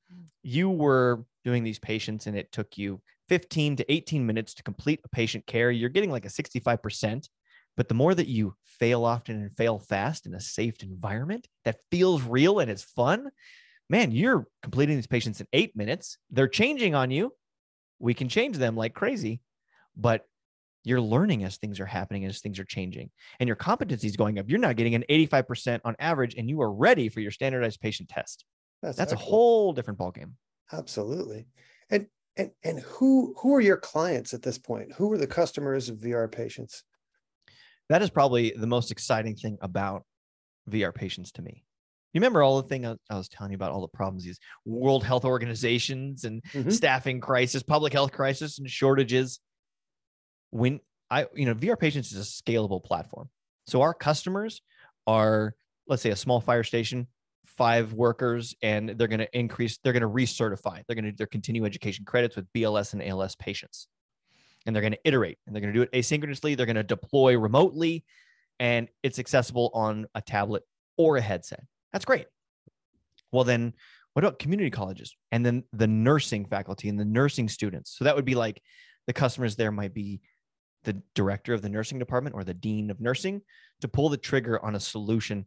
you 0.44 0.70
were 0.70 1.25
doing 1.44 1.63
these 1.63 1.80
patients 1.80 2.27
and 2.27 2.38
it 2.38 2.51
took 2.51 2.77
you 2.77 3.01
15 3.30 3.77
to 3.77 3.92
18 3.92 4.25
minutes 4.25 4.54
to 4.56 4.63
complete 4.63 5.01
a 5.04 5.10
patient 5.10 5.46
care. 5.48 5.72
You're 5.72 5.89
getting 5.89 6.12
like 6.12 6.25
a 6.25 6.30
65%. 6.30 7.27
But 7.75 7.88
the 7.88 7.94
more 7.94 8.16
that 8.16 8.27
you 8.27 8.56
fail 8.66 9.06
often 9.06 9.39
and 9.39 9.56
fail 9.56 9.77
fast 9.77 10.25
in 10.25 10.34
a 10.34 10.42
safe 10.42 10.82
environment 10.82 11.48
that 11.63 11.80
feels 11.92 12.24
real 12.24 12.60
and 12.60 12.72
is 12.72 12.84
fun, 12.84 13.30
man, 13.89 14.12
you're 14.12 14.48
completing 14.63 14.96
these 14.96 15.08
patients 15.08 15.39
in 15.39 15.48
eight 15.54 15.75
minutes. 15.75 16.18
They're 16.32 16.48
changing 16.48 16.96
on 16.96 17.12
you. 17.12 17.34
We 18.00 18.13
can 18.13 18.30
change 18.30 18.58
them 18.58 18.75
like 18.75 18.94
crazy, 18.94 19.42
but 19.98 20.25
you're 20.84 21.01
learning 21.01 21.44
as 21.44 21.58
things 21.58 21.80
are 21.82 21.86
happening, 21.86 22.24
as 22.25 22.39
things 22.39 22.60
are 22.60 22.63
changing, 22.66 23.10
and 23.39 23.48
your 23.48 23.56
competency 23.58 24.08
is 24.08 24.16
going 24.16 24.39
up. 24.39 24.50
You're 24.50 24.60
now 24.60 24.72
getting 24.74 24.96
an 24.96 25.04
85% 25.10 25.82
on 25.84 25.96
average, 26.00 26.36
and 26.36 26.48
you 26.50 26.62
are 26.62 26.72
ready 26.72 27.10
for 27.10 27.20
your 27.20 27.32
standardized 27.32 27.82
patient 27.82 28.08
test. 28.10 28.46
That's 28.82 29.00
a 29.00 29.01
excellent. 29.01 29.22
whole 29.24 29.74
different 29.74 30.00
ballgame. 30.00 30.34
Absolutely. 30.72 31.48
And 31.89 32.08
and 32.38 32.51
and 32.63 32.80
who 32.80 33.34
who 33.42 33.56
are 33.56 33.62
your 33.62 33.77
clients 33.77 34.34
at 34.34 34.44
this 34.44 34.58
point? 34.60 34.94
Who 34.94 35.12
are 35.12 35.18
the 35.18 35.27
customers 35.27 35.89
of 35.89 35.98
VR 35.98 36.32
patients? 36.32 36.84
That 37.89 38.01
is 38.01 38.10
probably 38.10 38.54
the 38.56 38.68
most 38.68 38.92
exciting 38.92 39.36
thing 39.36 39.58
about 39.62 40.04
VR 40.70 40.94
patients 40.94 41.32
to 41.34 41.42
me. 41.42 41.63
You 42.13 42.20
remember 42.20 42.44
all 42.44 42.62
the 42.62 42.68
thing 42.68 42.86
I, 42.86 42.96
I 43.10 43.16
was 43.18 43.30
telling 43.30 43.51
you 43.51 43.56
about 43.56 43.72
all 43.72 43.82
the 43.82 43.88
problems 43.88 44.24
these 44.24 44.39
World 44.66 45.04
Health 45.04 45.25
Organizations 45.25 46.24
and 46.24 46.44
Mhm. 46.54 46.72
staffing 46.72 47.20
crisis, 47.22 47.63
public 47.63 47.94
health 47.94 48.12
crisis, 48.12 48.60
and 48.60 48.70
shortages. 48.70 49.39
When 50.51 50.80
I, 51.10 51.25
you 51.36 51.46
know, 51.46 51.56
VR 51.56 51.80
patients 51.80 52.12
is 52.12 52.18
a 52.18 52.44
scalable 52.44 52.84
platform. 52.84 53.30
So 53.66 53.82
our 53.82 53.94
customers 53.94 54.62
are, 55.06 55.56
let's 55.88 56.01
say, 56.01 56.10
a 56.10 56.16
small 56.16 56.42
fire 56.42 56.63
station, 56.63 57.08
five 57.46 57.94
workers, 57.94 58.56
and 58.62 58.89
they're 58.89 59.08
going 59.08 59.20
to 59.20 59.38
increase, 59.38 59.77
they're 59.84 59.94
going 59.94 60.01
to 60.01 60.10
recertify, 60.10 60.84
they're 60.88 60.96
going 60.96 61.06
to 61.06 61.12
do 61.12 61.18
their 61.18 61.27
continuing 61.27 61.66
education 61.66 62.06
credits 62.06 62.36
with 62.36 62.46
BLS 62.54 62.94
and 62.94 63.04
ALS 63.04 63.36
patients. 63.36 63.88
And 64.66 64.75
they're 64.75 64.82
going 64.82 64.94
to 64.94 65.00
iterate 65.06 65.38
and 65.46 65.56
they're 65.56 65.62
going 65.62 65.74
to 65.74 65.80
do 65.80 65.84
it 65.84 65.92
asynchronously. 65.94 66.58
They're 66.58 66.66
going 66.66 66.75
to 66.75 66.84
deploy 66.84 67.38
remotely 67.38 68.04
and 68.60 68.89
it's 69.01 69.20
accessible 69.20 69.72
on 69.74 70.08
a 70.13 70.22
tablet 70.22 70.63
or 70.98 71.18
a 71.18 71.22
headset. 71.22 71.63
That's 71.94 72.06
great. 72.06 72.25
Well, 73.32 73.44
then 73.44 73.74
what 74.13 74.25
about 74.25 74.39
community 74.39 74.70
colleges 74.70 75.16
and 75.32 75.46
then 75.46 75.63
the 75.74 75.88
nursing 75.88 76.46
faculty 76.46 76.89
and 76.89 77.00
the 77.00 77.06
nursing 77.06 77.48
students? 77.48 77.96
So 77.98 78.06
that 78.06 78.16
would 78.16 78.25
be 78.25 78.36
like 78.36 78.62
the 79.06 79.13
customers 79.13 79.56
there 79.56 79.72
might 79.72 79.94
be 79.94 80.22
the 80.88 81.03
director 81.13 81.53
of 81.53 81.62
the 81.62 81.70
nursing 81.70 82.00
department 82.00 82.34
or 82.34 82.46
the 82.46 82.53
dean 82.53 82.89
of 82.89 83.01
nursing 83.01 83.41
to 83.82 83.89
pull 83.89 84.08
the 84.08 84.15
trigger 84.15 84.63
on 84.63 84.74
a 84.74 84.79
solution 84.79 85.46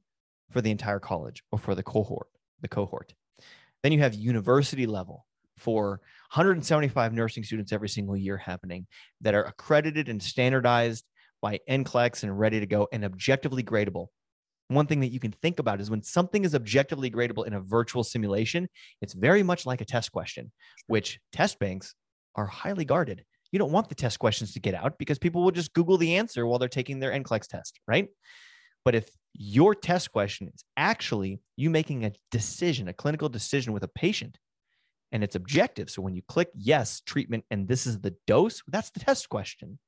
for 0.51 0.61
the 0.61 0.71
entire 0.71 1.01
college 1.01 1.43
or 1.51 1.59
for 1.59 1.75
the 1.75 1.83
cohort, 1.83 2.29
the 2.61 2.69
cohort. 2.69 3.15
Then 3.83 3.91
you 3.91 4.01
have 4.01 4.15
university 4.15 4.87
level 4.87 5.25
for 5.57 6.03
175 6.35 7.15
nursing 7.15 7.43
students 7.43 7.73
every 7.73 7.89
single 7.89 8.19
year 8.19 8.37
happening 8.37 8.87
that 9.23 9.35
are 9.35 9.45
accredited 9.45 10.11
and 10.11 10.23
standardized 10.23 11.07
by 11.41 11.59
NCLEX 11.67 12.23
and 12.23 12.39
ready 12.39 12.61
to 12.61 12.67
go 12.67 12.87
and 12.93 13.03
objectively 13.03 13.63
gradable. 13.63 14.09
One 14.69 14.87
thing 14.87 15.01
that 15.01 15.11
you 15.11 15.21
can 15.21 15.33
think 15.33 15.59
about 15.59 15.81
is 15.81 15.91
when 15.91 16.03
something 16.03 16.45
is 16.45 16.55
objectively 16.55 17.11
gradable 17.11 17.47
in 17.47 17.55
a 17.55 17.61
virtual 17.61 18.05
simulation, 18.05 18.69
it's 19.01 19.15
very 19.15 19.43
much 19.43 19.65
like 19.65 19.81
a 19.81 19.87
test 19.87 20.13
question, 20.13 20.53
which 20.87 21.19
test 21.33 21.59
banks 21.59 21.95
are 22.37 22.47
highly 22.47 22.85
guarded. 22.85 23.25
You 23.53 23.59
don't 23.59 23.73
want 23.73 23.89
the 23.89 23.95
test 23.95 24.19
questions 24.19 24.53
to 24.53 24.61
get 24.61 24.75
out 24.75 24.99
because 24.99 25.19
people 25.19 25.43
will 25.43 25.51
just 25.51 25.73
Google 25.73 25.97
the 25.99 26.17
answer 26.17 26.47
while 26.47 26.59
they're 26.59 26.69
taking 26.69 27.01
their 27.01 27.11
NCLEX 27.13 27.47
test, 27.49 27.81
right? 27.87 28.09
But 28.85 28.95
if 28.95 29.11
your 29.35 29.75
test 29.75 30.13
question 30.13 30.49
is 30.53 30.65
actually 30.77 31.41
you 31.57 31.71
making 31.71 32.05
a 32.05 32.13
decision, 32.31 32.89
a 32.89 32.93
clinical 32.93 33.29
decision 33.29 33.73
with 33.73 33.83
a 33.83 33.89
patient, 33.89 34.39
and 35.13 35.25
it's 35.25 35.35
objective. 35.35 35.91
So 35.91 36.03
when 36.03 36.15
you 36.15 36.23
click 36.29 36.51
yes, 36.55 37.01
treatment, 37.01 37.45
and 37.51 37.67
this 37.67 37.87
is 37.87 38.01
the 38.01 38.15
dose, 38.27 38.63
that's 38.69 38.91
the 38.91 39.01
test 39.01 39.29
question, 39.29 39.79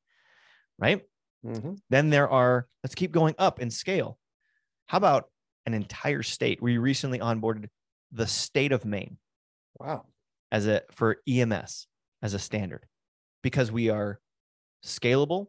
right? 0.79 1.03
Mhm. 1.45 1.79
Then 1.91 2.11
there 2.11 2.29
are, 2.29 2.69
let's 2.83 2.95
keep 2.95 3.13
going 3.13 3.35
up 3.39 3.61
in 3.61 3.71
scale. 3.71 4.19
How 4.87 4.99
about 4.99 5.31
an 5.67 5.75
entire 5.75 6.23
state? 6.23 6.61
We 6.61 6.79
recently 6.79 7.19
onboarded 7.21 7.69
the 8.11 8.27
state 8.27 8.73
of 8.73 8.85
Maine 8.85 9.19
Wow. 9.79 10.07
as 10.51 10.67
a 10.67 10.83
for 10.91 11.23
EMS 11.29 11.87
as 12.21 12.35
a 12.35 12.39
standard 12.39 12.87
because 13.43 13.71
we 13.71 13.91
are 13.91 14.21
scalable, 14.85 15.49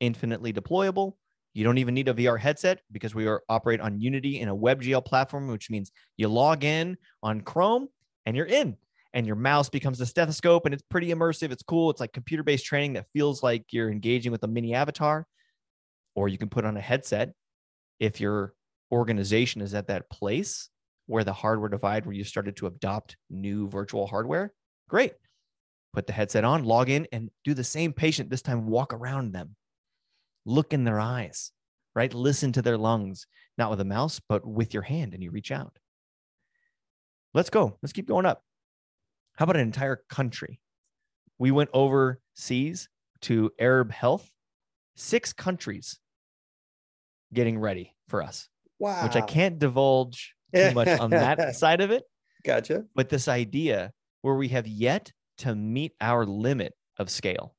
infinitely 0.00 0.52
deployable. 0.52 1.14
You 1.54 1.64
don't 1.64 1.78
even 1.78 1.94
need 1.94 2.08
a 2.08 2.14
VR 2.14 2.38
headset 2.38 2.80
because 2.92 3.14
we 3.14 3.26
are 3.26 3.42
operate 3.48 3.80
on 3.80 4.00
Unity 4.00 4.40
in 4.40 4.48
a 4.48 4.56
WebGL 4.56 5.04
platform, 5.04 5.48
which 5.48 5.70
means 5.70 5.90
you 6.16 6.28
log 6.28 6.64
in 6.64 6.96
on 7.22 7.40
Chrome 7.40 7.88
and 8.26 8.36
you're 8.36 8.46
in. 8.46 8.76
And 9.14 9.26
your 9.26 9.36
mouse 9.36 9.70
becomes 9.70 10.00
a 10.00 10.06
stethoscope 10.06 10.66
and 10.66 10.74
it's 10.74 10.84
pretty 10.90 11.08
immersive. 11.08 11.50
It's 11.50 11.62
cool. 11.62 11.90
It's 11.90 11.98
like 11.98 12.12
computer 12.12 12.42
based 12.42 12.66
training 12.66 12.92
that 12.92 13.06
feels 13.12 13.42
like 13.42 13.64
you're 13.70 13.90
engaging 13.90 14.30
with 14.30 14.42
a 14.42 14.46
mini 14.46 14.74
avatar. 14.74 15.26
Or 16.14 16.28
you 16.28 16.36
can 16.36 16.48
put 16.48 16.64
on 16.64 16.76
a 16.76 16.80
headset 16.80 17.32
if 17.98 18.20
your 18.20 18.54
organization 18.92 19.62
is 19.62 19.74
at 19.74 19.88
that 19.88 20.10
place 20.10 20.68
where 21.06 21.24
the 21.24 21.32
hardware 21.32 21.70
divide, 21.70 22.04
where 22.04 22.14
you 22.14 22.22
started 22.22 22.56
to 22.56 22.66
adopt 22.66 23.16
new 23.30 23.68
virtual 23.68 24.06
hardware. 24.06 24.52
Great. 24.88 25.14
Put 25.98 26.06
the 26.06 26.12
headset 26.12 26.44
on, 26.44 26.62
log 26.62 26.90
in, 26.90 27.08
and 27.10 27.28
do 27.42 27.54
the 27.54 27.64
same 27.64 27.92
patient 27.92 28.30
this 28.30 28.40
time. 28.40 28.68
Walk 28.68 28.94
around 28.94 29.32
them, 29.32 29.56
look 30.46 30.72
in 30.72 30.84
their 30.84 31.00
eyes, 31.00 31.50
right? 31.92 32.14
Listen 32.14 32.52
to 32.52 32.62
their 32.62 32.78
lungs, 32.78 33.26
not 33.56 33.68
with 33.68 33.80
a 33.80 33.84
mouse, 33.84 34.20
but 34.28 34.46
with 34.46 34.72
your 34.72 34.84
hand, 34.84 35.12
and 35.12 35.24
you 35.24 35.32
reach 35.32 35.50
out. 35.50 35.76
Let's 37.34 37.50
go. 37.50 37.78
Let's 37.82 37.92
keep 37.92 38.06
going 38.06 38.26
up. 38.26 38.44
How 39.38 39.42
about 39.42 39.56
an 39.56 39.62
entire 39.62 40.04
country? 40.08 40.60
We 41.36 41.50
went 41.50 41.70
overseas 41.72 42.88
to 43.22 43.50
Arab 43.58 43.90
Health, 43.90 44.30
six 44.94 45.32
countries 45.32 45.98
getting 47.34 47.58
ready 47.58 47.96
for 48.06 48.22
us, 48.22 48.48
Wow. 48.78 49.02
which 49.02 49.16
I 49.16 49.20
can't 49.22 49.58
divulge 49.58 50.36
too 50.54 50.70
much 50.74 51.00
on 51.00 51.10
that 51.10 51.56
side 51.56 51.80
of 51.80 51.90
it. 51.90 52.04
Gotcha. 52.44 52.84
But 52.94 53.08
this 53.08 53.26
idea 53.26 53.90
where 54.22 54.36
we 54.36 54.46
have 54.50 54.68
yet 54.68 55.10
to 55.38 55.54
meet 55.54 55.92
our 56.00 56.24
limit 56.24 56.74
of 56.98 57.10
scale, 57.10 57.54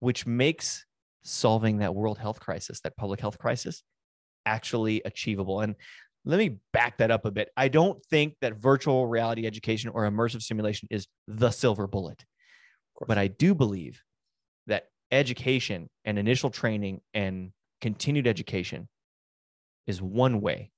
which 0.00 0.26
makes 0.26 0.84
solving 1.22 1.78
that 1.78 1.94
world 1.94 2.18
health 2.18 2.40
crisis, 2.40 2.80
that 2.80 2.96
public 2.96 3.20
health 3.20 3.38
crisis, 3.38 3.82
actually 4.46 5.02
achievable. 5.04 5.60
And 5.60 5.74
let 6.24 6.38
me 6.38 6.58
back 6.72 6.98
that 6.98 7.10
up 7.10 7.24
a 7.24 7.30
bit. 7.30 7.50
I 7.56 7.68
don't 7.68 8.04
think 8.06 8.34
that 8.40 8.54
virtual 8.54 9.06
reality 9.06 9.46
education 9.46 9.90
or 9.92 10.08
immersive 10.08 10.42
simulation 10.42 10.88
is 10.90 11.06
the 11.26 11.50
silver 11.50 11.86
bullet, 11.86 12.24
but 13.06 13.18
I 13.18 13.28
do 13.28 13.54
believe 13.54 14.02
that 14.66 14.86
education 15.10 15.88
and 16.04 16.18
initial 16.18 16.50
training 16.50 17.00
and 17.14 17.52
continued 17.80 18.26
education 18.26 18.88
is 19.86 20.00
one 20.00 20.40
way 20.40 20.70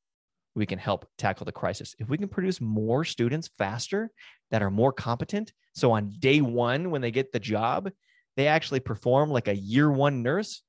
we 0.55 0.67
can 0.67 0.79
help 0.79 1.07
tackle 1.19 1.45
the 1.45 1.53
crisis. 1.53 1.95
If 1.99 2.09
we 2.09 2.19
can 2.19 2.29
produce 2.29 2.61
more 2.61 3.05
students 3.05 3.51
faster 3.59 4.11
that 4.51 4.63
are 4.63 4.71
more 4.71 4.93
competent, 4.93 5.53
so 5.75 5.93
on 5.93 6.11
day 6.19 6.41
one, 6.41 6.91
when 6.91 7.01
they 7.01 7.11
get 7.11 7.33
the 7.33 7.41
job, 7.41 7.91
they 8.37 8.47
actually 8.47 8.81
perform 8.81 9.31
like 9.31 9.49
a 9.49 9.57
year 9.57 9.91
one 9.91 10.23
nurse, 10.23 10.63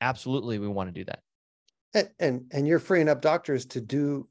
absolutely, 0.00 0.58
we 0.58 0.68
want 0.68 0.88
to 0.88 0.92
do 0.92 1.04
that. 1.04 1.20
And, 1.94 2.10
and 2.18 2.44
and 2.52 2.68
you're 2.68 2.78
freeing 2.78 3.08
up 3.08 3.22
doctors 3.22 3.64
to 3.66 3.80
do 3.80 4.28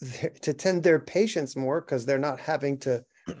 their, 0.00 0.30
to 0.42 0.54
tend 0.54 0.82
their 0.82 1.00
patients 1.00 1.56
more 1.56 1.80
because 1.80 2.06
they're 2.06 2.18
not 2.18 2.38
having 2.38 2.78
to 2.78 3.04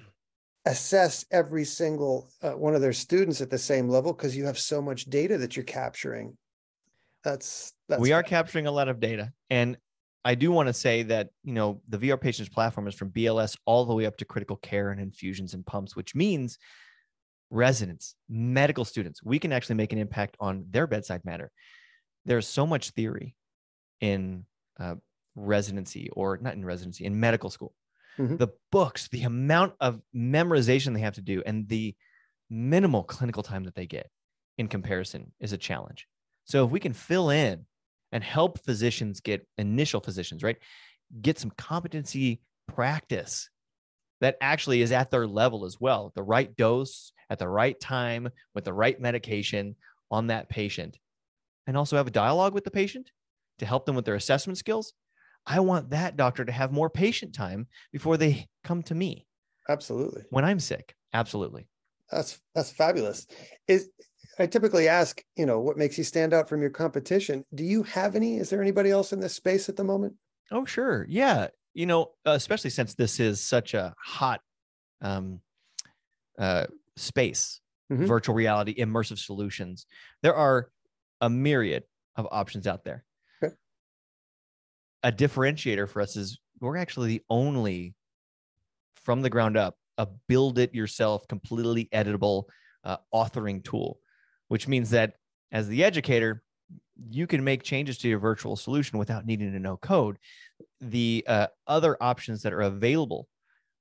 assess 0.66 1.24
every 1.30 1.64
single 1.64 2.30
uh, 2.42 2.52
one 2.52 2.74
of 2.74 2.80
their 2.80 2.92
students 2.92 3.40
at 3.40 3.50
the 3.50 3.58
same 3.58 3.88
level 3.88 4.12
because 4.12 4.36
you 4.36 4.44
have 4.44 4.58
so 4.58 4.82
much 4.82 5.04
data 5.04 5.38
that 5.38 5.56
you're 5.56 5.64
capturing. 5.64 6.36
That's 7.22 7.72
that's 7.88 8.00
we 8.00 8.12
are 8.12 8.22
capturing 8.22 8.66
a 8.66 8.72
lot 8.72 8.88
of 8.88 8.98
data. 8.98 9.32
And 9.50 9.76
I 10.24 10.34
do 10.34 10.52
want 10.52 10.66
to 10.66 10.72
say 10.72 11.02
that, 11.04 11.30
you 11.44 11.52
know, 11.52 11.80
the 11.88 11.98
VR 11.98 12.20
patients 12.20 12.48
platform 12.48 12.86
is 12.86 12.94
from 12.94 13.10
BLS 13.10 13.56
all 13.64 13.86
the 13.86 13.94
way 13.94 14.06
up 14.06 14.16
to 14.18 14.24
critical 14.24 14.56
care 14.56 14.90
and 14.90 15.00
infusions 15.00 15.54
and 15.54 15.64
pumps, 15.64 15.96
which 15.96 16.14
means 16.14 16.58
residents, 17.50 18.14
medical 18.28 18.84
students, 18.84 19.22
we 19.22 19.38
can 19.38 19.52
actually 19.52 19.74
make 19.74 19.92
an 19.92 19.98
impact 19.98 20.36
on 20.38 20.66
their 20.70 20.86
bedside 20.86 21.24
matter. 21.24 21.50
There's 22.24 22.46
so 22.46 22.66
much 22.66 22.90
theory 22.90 23.34
in 24.00 24.44
uh, 24.78 24.96
residency 25.34 26.10
or 26.12 26.38
not 26.40 26.54
in 26.54 26.64
residency, 26.64 27.04
in 27.04 27.18
medical 27.18 27.50
school. 27.50 27.74
Mhm. 28.18 28.38
The 28.38 28.48
books, 28.70 29.08
the 29.08 29.22
amount 29.22 29.74
of 29.80 30.00
memorization 30.14 30.94
they 30.94 31.00
have 31.00 31.14
to 31.14 31.22
do, 31.22 31.42
and 31.46 31.68
the 31.68 31.96
minimal 32.48 33.04
clinical 33.04 33.42
time 33.42 33.64
that 33.64 33.74
they 33.74 33.86
get 33.86 34.10
in 34.58 34.68
comparison 34.68 35.32
is 35.40 35.52
a 35.52 35.58
challenge. 35.58 36.06
So 36.44 36.64
if 36.64 36.70
we 36.70 36.80
can 36.80 36.92
fill 36.92 37.30
in 37.30 37.66
and 38.12 38.24
help 38.24 38.62
physicians 38.64 39.20
get 39.20 39.46
initial 39.58 40.00
physicians, 40.00 40.42
right? 40.42 40.56
Get 41.20 41.38
some 41.38 41.52
competency 41.56 42.40
practice 42.68 43.48
that 44.20 44.36
actually 44.40 44.82
is 44.82 44.92
at 44.92 45.10
their 45.10 45.26
level 45.26 45.64
as 45.64 45.80
well, 45.80 46.12
the 46.14 46.22
right 46.22 46.54
dose 46.56 47.12
at 47.30 47.38
the 47.38 47.48
right 47.48 47.78
time 47.80 48.28
with 48.54 48.64
the 48.64 48.72
right 48.72 49.00
medication 49.00 49.76
on 50.10 50.26
that 50.26 50.48
patient, 50.48 50.98
and 51.66 51.76
also 51.76 51.96
have 51.96 52.06
a 52.06 52.12
dialogue 52.12 52.52
with 52.52 52.64
the 52.64 52.70
patient 52.70 53.10
to 53.58 53.66
help 53.66 53.86
them 53.86 53.94
with 53.94 54.04
their 54.04 54.16
assessment 54.16 54.58
skills. 54.58 54.92
I 55.46 55.60
want 55.60 55.90
that 55.90 56.16
doctor 56.16 56.44
to 56.44 56.52
have 56.52 56.72
more 56.72 56.90
patient 56.90 57.34
time 57.34 57.68
before 57.92 58.16
they 58.16 58.46
come 58.64 58.82
to 58.84 58.94
me 58.94 59.26
absolutely. 59.68 60.24
when 60.30 60.44
I'm 60.44 60.60
sick. 60.60 60.94
Absolutely. 61.12 61.68
That's 62.10 62.40
that's 62.54 62.70
fabulous. 62.70 63.26
Is 63.68 63.88
I 64.38 64.46
typically 64.46 64.88
ask, 64.88 65.22
you 65.36 65.44
know, 65.46 65.60
what 65.60 65.76
makes 65.76 65.98
you 65.98 66.04
stand 66.04 66.32
out 66.32 66.48
from 66.48 66.60
your 66.60 66.70
competition? 66.70 67.44
Do 67.54 67.64
you 67.64 67.82
have 67.82 68.16
any? 68.16 68.38
Is 68.38 68.50
there 68.50 68.62
anybody 68.62 68.90
else 68.90 69.12
in 69.12 69.20
this 69.20 69.34
space 69.34 69.68
at 69.68 69.76
the 69.76 69.84
moment? 69.84 70.14
Oh, 70.50 70.64
sure. 70.64 71.06
Yeah. 71.08 71.48
You 71.74 71.86
know, 71.86 72.12
especially 72.24 72.70
since 72.70 72.94
this 72.94 73.20
is 73.20 73.40
such 73.40 73.74
a 73.74 73.94
hot 74.02 74.40
um, 75.02 75.40
uh, 76.38 76.66
space, 76.96 77.60
Mhm. 77.90 78.06
virtual 78.06 78.34
reality, 78.34 78.74
immersive 78.76 79.18
solutions, 79.18 79.84
there 80.22 80.34
are 80.34 80.70
a 81.20 81.28
myriad 81.28 81.84
of 82.16 82.26
options 82.30 82.66
out 82.66 82.84
there. 82.84 83.04
Okay. 83.42 83.54
A 85.02 85.10
differentiator 85.12 85.88
for 85.88 86.00
us 86.00 86.16
is 86.16 86.38
we're 86.60 86.76
actually 86.76 87.08
the 87.08 87.24
only 87.28 87.94
from 88.96 89.22
the 89.22 89.30
ground 89.30 89.56
up 89.56 89.76
a 89.98 90.06
build 90.28 90.58
it 90.58 90.74
yourself, 90.74 91.26
completely 91.28 91.86
editable 91.92 92.44
uh, 92.84 92.96
authoring 93.12 93.62
tool, 93.62 93.98
which 94.50 94.66
means 94.66 94.90
that 94.90 95.14
as 95.52 95.68
the 95.68 95.84
educator, 95.84 96.42
you 97.08 97.28
can 97.28 97.44
make 97.44 97.62
changes 97.62 97.96
to 97.98 98.08
your 98.08 98.18
virtual 98.18 98.56
solution 98.56 98.98
without 98.98 99.24
needing 99.24 99.52
to 99.52 99.60
know 99.60 99.76
code. 99.76 100.18
The 100.80 101.24
uh, 101.28 101.46
other 101.68 101.96
options 102.00 102.42
that 102.42 102.52
are 102.52 102.62
available 102.62 103.28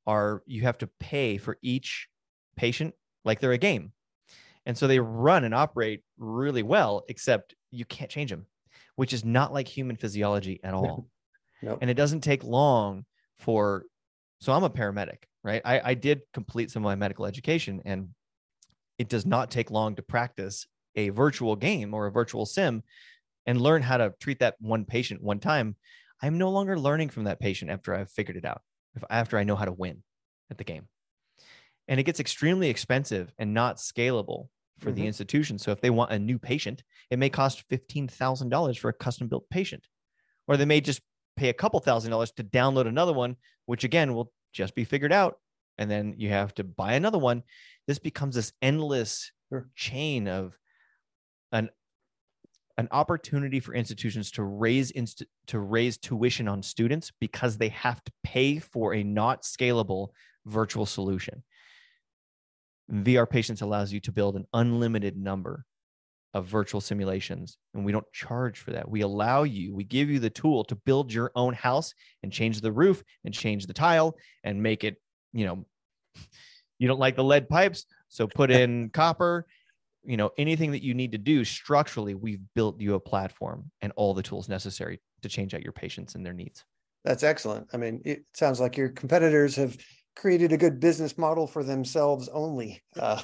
are 0.06 0.44
you 0.46 0.62
have 0.62 0.78
to 0.78 0.90
pay 1.00 1.38
for 1.38 1.58
each 1.64 2.08
patient 2.56 2.94
like 3.26 3.40
they're 3.40 3.52
a 3.52 3.58
game. 3.58 3.94
And 4.68 4.78
so 4.78 4.86
they 4.86 5.00
run 5.00 5.44
and 5.44 5.56
operate 5.56 6.04
really 6.20 6.62
well, 6.62 7.04
except 7.10 7.56
you 7.72 7.84
can't 7.84 8.12
change 8.12 8.30
them, 8.30 8.46
which 8.96 9.12
is 9.12 9.26
not 9.26 9.52
like 9.52 9.68
human 9.68 9.96
physiology 9.96 10.60
at 10.64 10.74
all. 10.76 11.08
Nope. 11.62 11.80
And 11.82 11.90
it 11.90 11.96
doesn't 11.96 12.22
take 12.22 12.46
long 12.46 13.04
for, 13.38 13.84
so 14.40 14.54
I'm 14.54 14.64
a 14.64 14.70
paramedic, 14.70 15.24
right? 15.44 15.62
I, 15.66 15.82
I 15.84 15.94
did 15.94 16.22
complete 16.34 16.72
some 16.72 16.84
of 16.84 16.86
my 16.86 16.96
medical 16.96 17.26
education 17.26 17.82
and 17.84 18.12
it 19.00 19.10
does 19.10 19.26
not 19.26 19.50
take 19.50 19.72
long 19.72 19.96
to 19.96 20.04
practice 20.04 20.68
a 20.96 21.10
virtual 21.10 21.56
game 21.56 21.94
or 21.94 22.06
a 22.06 22.12
virtual 22.12 22.46
sim 22.46 22.84
and 23.46 23.60
learn 23.62 23.82
how 23.82 23.98
to 23.98 24.14
treat 24.20 24.40
that 24.40 24.56
one 24.60 24.86
patient 24.86 25.24
one 25.24 25.40
time. 25.40 25.76
I'm 26.22 26.38
no 26.38 26.50
longer 26.52 26.78
learning 26.78 27.10
from 27.10 27.24
that 27.24 27.40
patient 27.40 27.72
after 27.72 27.96
I've 27.96 28.12
figured 28.12 28.38
it 28.38 28.46
out, 28.46 28.62
if, 28.96 29.04
after 29.10 29.38
I 29.38 29.44
know 29.46 29.56
how 29.56 29.66
to 29.66 29.72
win 29.72 30.04
at 30.52 30.58
the 30.58 30.64
game. 30.64 30.88
And 31.88 32.00
it 32.00 32.04
gets 32.04 32.20
extremely 32.20 32.70
expensive 32.70 33.34
and 33.40 33.54
not 33.54 33.78
scalable 33.78 34.50
for 34.80 34.92
the 34.92 35.02
Mhm. 35.04 35.08
institution. 35.08 35.58
So 35.58 35.72
if 35.72 35.82
they 35.82 35.90
want 35.90 36.12
a 36.12 36.20
new 36.20 36.38
patient, 36.38 36.84
it 37.10 37.18
may 37.20 37.30
cost 37.30 37.68
$15,000 37.70 38.78
for 38.78 38.90
a 38.90 38.94
custom 38.94 39.28
built 39.28 39.50
patient, 39.50 39.88
or 40.48 40.58
they 40.58 40.66
may 40.66 40.82
just 40.82 41.02
pay 41.36 41.50
a 41.50 41.54
couple 41.54 41.80
thousand 41.80 42.12
dollars 42.12 42.32
to 42.34 42.44
download 42.44 42.88
another 42.88 43.14
one, 43.14 43.38
which 43.66 43.84
again 43.84 44.14
will 44.14 44.32
just 44.54 44.76
be 44.76 44.84
figured 44.84 45.12
out. 45.14 45.40
And 45.78 45.90
then 45.90 46.16
you 46.18 46.30
have 46.30 46.54
to 46.56 46.64
buy 46.66 46.94
another 46.94 47.18
one. 47.18 47.44
This 47.90 47.98
becomes 47.98 48.36
this 48.36 48.54
endless 48.62 49.32
chain 49.76 50.28
of 50.28 50.56
an 51.52 51.72
an 52.78 52.88
opportunity 52.92 53.60
for 53.60 53.74
institutions 53.74 54.30
to 54.34 54.44
raise 54.44 54.92
inst- 54.92 55.26
to 55.48 55.58
raise 55.58 55.98
tuition 55.98 56.48
on 56.48 56.62
students 56.62 57.12
because 57.20 57.58
they 57.58 57.70
have 57.70 58.04
to 58.04 58.12
pay 58.24 58.60
for 58.60 58.94
a 58.94 59.04
not 59.04 59.42
scalable 59.42 60.10
virtual 60.46 60.86
solution. 60.86 61.42
VR 62.94 63.28
Patients 63.28 63.64
allows 63.64 63.92
you 63.92 64.00
to 64.02 64.12
build 64.12 64.36
an 64.36 64.46
unlimited 64.54 65.18
number 65.18 65.66
of 66.36 66.46
virtual 66.46 66.82
simulations, 66.82 67.58
and 67.74 67.84
we 67.84 67.92
don't 67.92 68.14
charge 68.14 68.60
for 68.60 68.70
that. 68.70 68.88
We 68.88 69.02
allow 69.02 69.42
you, 69.42 69.74
we 69.74 69.84
give 69.84 70.12
you 70.12 70.20
the 70.20 70.30
tool 70.30 70.64
to 70.66 70.76
build 70.76 71.12
your 71.12 71.32
own 71.34 71.56
house 71.56 71.96
and 72.22 72.32
change 72.32 72.62
the 72.62 72.72
roof 72.72 73.04
and 73.26 73.34
change 73.34 73.66
the 73.66 73.74
tile 73.74 74.16
and 74.44 74.62
make 74.62 74.84
it, 74.84 74.98
you 75.34 75.48
know, 75.48 75.66
you 76.80 76.88
don't 76.88 77.00
like 77.00 77.16
the 77.16 77.24
lead 77.24 77.48
pipes, 77.48 77.86
so 78.08 78.26
put 78.26 78.50
in 78.50 78.90
copper. 78.90 79.46
You 80.04 80.18
know, 80.18 80.32
anything 80.38 80.72
that 80.72 80.82
you 80.82 80.94
need 80.94 81.12
to 81.12 81.18
do 81.18 81.44
structurally, 81.44 82.16
we've 82.16 82.42
built 82.56 82.80
you 82.80 82.96
a 82.96 83.00
platform 83.00 83.70
and 83.82 83.92
all 83.96 84.14
the 84.14 84.24
tools 84.24 84.50
necessary 84.50 85.02
to 85.22 85.30
change 85.30 85.54
out 85.54 85.62
your 85.62 85.74
patients 85.74 86.16
and 86.16 86.26
their 86.26 86.34
needs. 86.34 86.64
That's 87.04 87.24
excellent. 87.24 87.68
I 87.74 87.78
mean, 87.78 88.02
it 88.06 88.26
sounds 88.34 88.60
like 88.60 88.78
your 88.78 88.90
competitors 88.90 89.56
have 89.58 89.78
created 90.16 90.52
a 90.52 90.58
good 90.58 90.80
business 90.80 91.18
model 91.18 91.48
for 91.48 91.64
themselves 91.64 92.30
only. 92.30 92.82
Uh, 92.98 93.22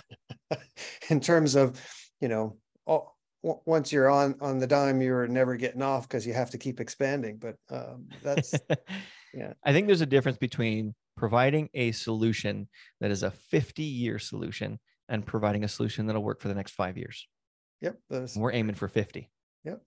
in 1.09 1.19
terms 1.19 1.55
of, 1.55 1.81
you 2.19 2.27
know, 2.27 2.57
all, 2.85 3.15
once 3.41 3.91
you're 3.91 4.09
on 4.09 4.35
on 4.41 4.59
the 4.59 4.67
dime, 4.67 5.01
you're 5.01 5.27
never 5.27 5.55
getting 5.55 5.81
off 5.81 6.07
because 6.07 6.25
you 6.25 6.33
have 6.33 6.49
to 6.49 6.57
keep 6.57 6.79
expanding. 6.79 7.37
But 7.37 7.55
um, 7.69 8.07
that's 8.23 8.53
yeah. 9.33 9.53
I 9.63 9.71
think 9.71 9.87
there's 9.87 10.01
a 10.01 10.07
difference 10.07 10.37
between 10.37 10.95
providing 11.15 11.69
a 11.73 11.91
solution 11.91 12.67
that 12.99 13.11
is 13.11 13.23
a 13.23 13.31
50 13.31 13.83
year 13.83 14.19
solution 14.19 14.79
and 15.09 15.25
providing 15.25 15.63
a 15.63 15.67
solution 15.67 16.07
that'll 16.07 16.23
work 16.23 16.41
for 16.41 16.47
the 16.47 16.55
next 16.55 16.71
five 16.73 16.97
years. 16.97 17.27
yep. 17.81 17.97
We're 18.35 18.53
aiming 18.53 18.75
for 18.75 18.87
50. 18.87 19.29
Yep. 19.63 19.81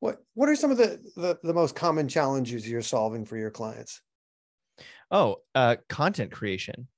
what 0.00 0.18
what 0.34 0.48
are 0.48 0.56
some 0.56 0.70
of 0.70 0.76
the, 0.76 1.00
the 1.16 1.38
the 1.42 1.54
most 1.54 1.76
common 1.76 2.08
challenges 2.08 2.68
you're 2.68 2.82
solving 2.82 3.24
for 3.24 3.36
your 3.36 3.50
clients? 3.50 4.00
Oh, 5.10 5.36
uh, 5.54 5.76
content 5.88 6.32
creation, 6.32 6.88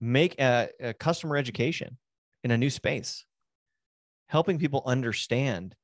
make 0.00 0.40
a, 0.40 0.68
a 0.80 0.94
customer 0.94 1.36
education 1.36 1.98
in 2.44 2.50
a 2.50 2.58
new 2.58 2.70
space, 2.70 3.24
helping 4.28 4.58
people 4.58 4.82
understand 4.86 5.74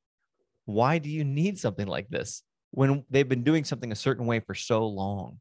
why 0.64 0.98
do 0.98 1.08
you 1.08 1.24
need 1.24 1.58
something 1.58 1.86
like 1.86 2.08
this 2.08 2.42
when 2.70 3.04
they've 3.10 3.28
been 3.28 3.42
doing 3.42 3.64
something 3.64 3.92
a 3.92 3.96
certain 3.96 4.26
way 4.26 4.40
for 4.40 4.54
so 4.54 4.86
long. 4.86 5.40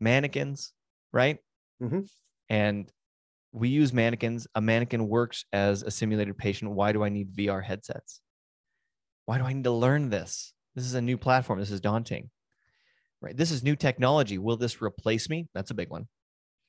Mannequins, 0.00 0.72
right? 1.12 1.38
Mhm. 1.80 2.04
And 2.48 2.92
we 3.52 3.68
use 3.70 3.92
mannequins. 3.92 4.46
A 4.54 4.60
mannequin 4.60 5.08
works 5.08 5.44
as 5.52 5.82
a 5.82 5.90
simulated 5.90 6.38
patient. 6.38 6.72
Why 6.72 6.92
do 6.92 7.04
I 7.04 7.08
need 7.10 7.32
VR 7.32 7.62
headsets? 7.62 8.22
Why 9.26 9.38
do 9.38 9.44
I 9.44 9.52
need 9.52 9.64
to 9.64 9.70
learn 9.70 10.10
this? 10.10 10.52
This 10.74 10.84
is 10.86 10.94
a 10.94 11.02
new 11.02 11.18
platform. 11.18 11.58
This 11.58 11.70
is 11.70 11.80
daunting 11.80 12.30
right? 13.22 13.36
This 13.36 13.50
is 13.50 13.64
new 13.64 13.76
technology. 13.76 14.38
Will 14.38 14.56
this 14.56 14.82
replace 14.82 15.28
me? 15.30 15.48
That's 15.54 15.70
a 15.70 15.74
big 15.74 15.90
one. 15.90 16.08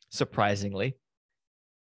Surprisingly, 0.10 0.96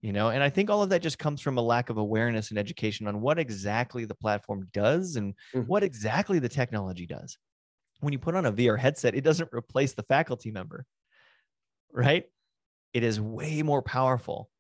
you 0.03 0.13
know, 0.13 0.31
and 0.31 0.43
I 0.43 0.51
think 0.51 0.71
all 0.71 0.83
of 0.83 0.91
that 0.91 1.03
just 1.03 1.19
comes 1.19 1.41
from 1.41 1.59
a 1.59 1.63
lack 1.63 1.91
of 1.91 1.99
awareness 1.99 2.51
and 2.51 2.59
education 2.59 3.07
on 3.09 3.21
what 3.21 3.39
exactly 3.39 4.05
the 4.07 4.15
platform 4.15 4.69
does 4.73 5.17
and 5.17 5.35
Mhm. 5.53 5.67
what 5.67 5.83
exactly 5.85 6.39
the 6.39 6.49
technology 6.49 7.07
does. 7.07 7.39
When 8.01 8.13
you 8.13 8.19
put 8.21 8.35
on 8.37 8.47
a 8.47 8.53
VR 8.53 8.77
headset, 8.79 9.15
it 9.15 9.25
doesn't 9.25 9.51
replace 9.53 9.95
the 9.95 10.05
faculty 10.05 10.51
member, 10.51 10.87
right? 11.95 12.25
It 12.93 13.03
is 13.03 13.21
way 13.21 13.63
more 13.63 13.83
powerful 13.83 14.51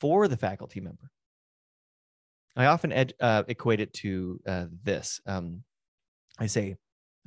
for 0.00 0.28
the 0.28 0.36
faculty 0.36 0.80
member. 0.80 1.10
I 2.56 2.66
often 2.66 2.92
ed- 2.92 3.14
uh, 3.20 3.42
equate 3.48 3.80
it 3.80 3.92
to 3.94 4.40
uh, 4.46 4.66
this. 4.82 5.20
Um, 5.26 5.64
I 6.38 6.46
say, 6.46 6.76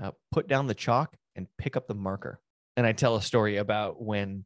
uh, 0.02 0.12
put 0.32 0.48
down 0.48 0.68
the 0.68 0.74
chalk 0.74 1.16
and 1.36 1.48
pick 1.58 1.76
up 1.76 1.88
the 1.88 1.96
marker. 1.96 2.40
And 2.76 2.86
I 2.86 2.94
tell 2.94 3.16
a 3.16 3.22
story 3.22 3.58
about 3.58 4.02
when 4.02 4.46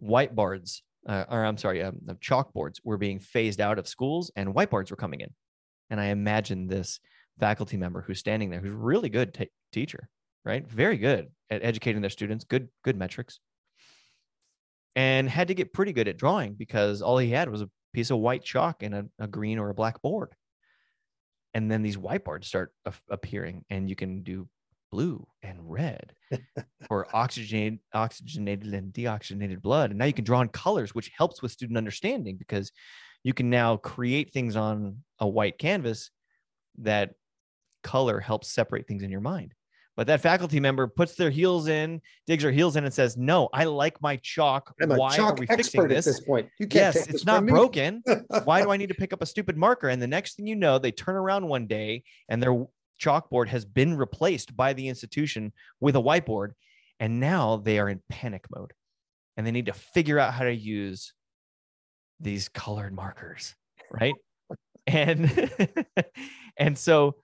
whiteboards, 0.00 0.82
uh, 1.08 1.24
or 1.28 1.44
I'm 1.44 1.56
sorry, 1.56 1.82
um, 1.82 2.00
chalkboards 2.20 2.76
were 2.84 2.98
being 2.98 3.18
phased 3.18 3.60
out 3.60 3.78
of 3.78 3.88
schools 3.88 4.30
and 4.36 4.54
whiteboards 4.54 4.90
were 4.90 4.96
coming 4.96 5.20
in. 5.20 5.30
And 5.88 6.00
I 6.00 6.06
imagine 6.06 6.68
this 6.68 7.00
faculty 7.38 7.76
member 7.76 8.02
who's 8.02 8.18
standing 8.18 8.50
there, 8.50 8.60
who's 8.60 8.72
really 8.72 9.08
good 9.08 9.34
t- 9.34 9.50
teacher, 9.72 10.08
right? 10.44 10.68
Very 10.68 10.98
good 10.98 11.28
at 11.48 11.64
educating 11.64 12.02
their 12.02 12.10
students, 12.10 12.44
good 12.44 12.68
good 12.84 12.96
metrics, 12.96 13.40
and 14.96 15.28
had 15.28 15.48
to 15.48 15.54
get 15.54 15.72
pretty 15.72 15.92
good 15.92 16.08
at 16.08 16.16
drawing 16.16 16.54
because 16.54 17.02
all 17.02 17.18
he 17.18 17.30
had 17.30 17.48
was 17.48 17.62
a 17.62 17.70
piece 17.92 18.10
of 18.10 18.18
white 18.18 18.44
chalk 18.44 18.82
and 18.82 18.94
a, 18.94 19.06
a 19.18 19.26
green 19.26 19.58
or 19.58 19.70
a 19.70 19.74
black 19.74 20.02
board. 20.02 20.34
And 21.54 21.70
then 21.70 21.82
these 21.82 21.96
whiteboards 21.96 22.44
start 22.44 22.72
appearing, 23.08 23.64
and 23.70 23.88
you 23.90 23.96
can 23.96 24.22
do 24.22 24.48
blue 24.92 25.26
and 25.42 25.58
red 25.60 26.12
or 26.90 27.06
oxygenated, 27.14 27.80
oxygenated 27.92 28.72
and 28.72 28.92
deoxygenated 28.92 29.60
blood. 29.60 29.90
And 29.90 29.98
now 29.98 30.04
you 30.04 30.12
can 30.12 30.24
draw 30.24 30.40
in 30.40 30.48
colors, 30.48 30.94
which 30.94 31.10
helps 31.16 31.42
with 31.42 31.52
student 31.52 31.76
understanding 31.76 32.36
because 32.36 32.70
you 33.24 33.34
can 33.34 33.50
now 33.50 33.76
create 33.76 34.32
things 34.32 34.56
on 34.56 34.98
a 35.18 35.28
white 35.28 35.58
canvas 35.58 36.10
that 36.78 37.14
color 37.82 38.20
helps 38.20 38.48
separate 38.48 38.86
things 38.86 39.02
in 39.02 39.10
your 39.10 39.20
mind. 39.20 39.54
But 40.00 40.06
that 40.06 40.22
faculty 40.22 40.60
member 40.60 40.86
puts 40.86 41.14
their 41.14 41.28
heels 41.28 41.68
in, 41.68 42.00
digs 42.26 42.42
their 42.42 42.50
heels 42.50 42.76
in, 42.76 42.84
and 42.84 42.94
says, 42.94 43.18
"No, 43.18 43.50
I 43.52 43.64
like 43.64 44.00
my 44.00 44.16
chalk. 44.16 44.74
I'm 44.80 44.88
Why 44.88 45.18
are 45.18 45.34
we 45.34 45.44
fixing 45.44 45.88
this? 45.88 46.06
this 46.06 46.20
point. 46.20 46.48
You 46.58 46.66
can't 46.66 46.94
Yes, 46.94 47.06
it's 47.06 47.26
not 47.26 47.44
broken. 47.44 48.02
Why 48.44 48.62
do 48.62 48.70
I 48.70 48.78
need 48.78 48.88
to 48.88 48.94
pick 48.94 49.12
up 49.12 49.20
a 49.20 49.26
stupid 49.26 49.58
marker?" 49.58 49.90
And 49.90 50.00
the 50.00 50.06
next 50.06 50.36
thing 50.36 50.46
you 50.46 50.56
know, 50.56 50.78
they 50.78 50.90
turn 50.90 51.16
around 51.16 51.46
one 51.46 51.66
day 51.66 52.04
and 52.30 52.42
their 52.42 52.64
chalkboard 52.98 53.48
has 53.48 53.66
been 53.66 53.94
replaced 53.94 54.56
by 54.56 54.72
the 54.72 54.88
institution 54.88 55.52
with 55.80 55.96
a 55.96 56.00
whiteboard, 56.00 56.52
and 56.98 57.20
now 57.20 57.58
they 57.58 57.78
are 57.78 57.90
in 57.90 58.00
panic 58.08 58.46
mode, 58.56 58.72
and 59.36 59.46
they 59.46 59.50
need 59.50 59.66
to 59.66 59.74
figure 59.74 60.18
out 60.18 60.32
how 60.32 60.44
to 60.44 60.54
use 60.54 61.12
these 62.20 62.48
colored 62.48 62.94
markers, 62.94 63.54
right? 63.90 64.14
and 64.86 65.50
and 66.56 66.78
so 66.78 67.16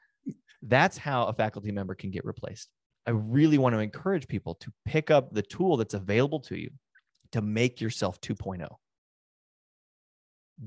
that's 0.63 0.97
how 0.97 1.27
a 1.27 1.33
faculty 1.33 1.71
member 1.73 1.95
can 1.95 2.11
get 2.11 2.25
replaced. 2.25 2.69
I 3.07 3.11
really 3.11 3.59
want 3.59 3.75
to 3.75 3.79
encourage 3.79 4.27
people 4.27 4.55
to 4.57 4.73
pick 4.85 5.11
up 5.11 5.33
the 5.33 5.43
tool 5.43 5.77
that's 5.77 5.95
available 5.95 6.41
to 6.41 6.59
you 6.59 6.71
to 7.33 7.41
make 7.41 7.81
yourself 7.81 8.21
2.0. 8.21 8.67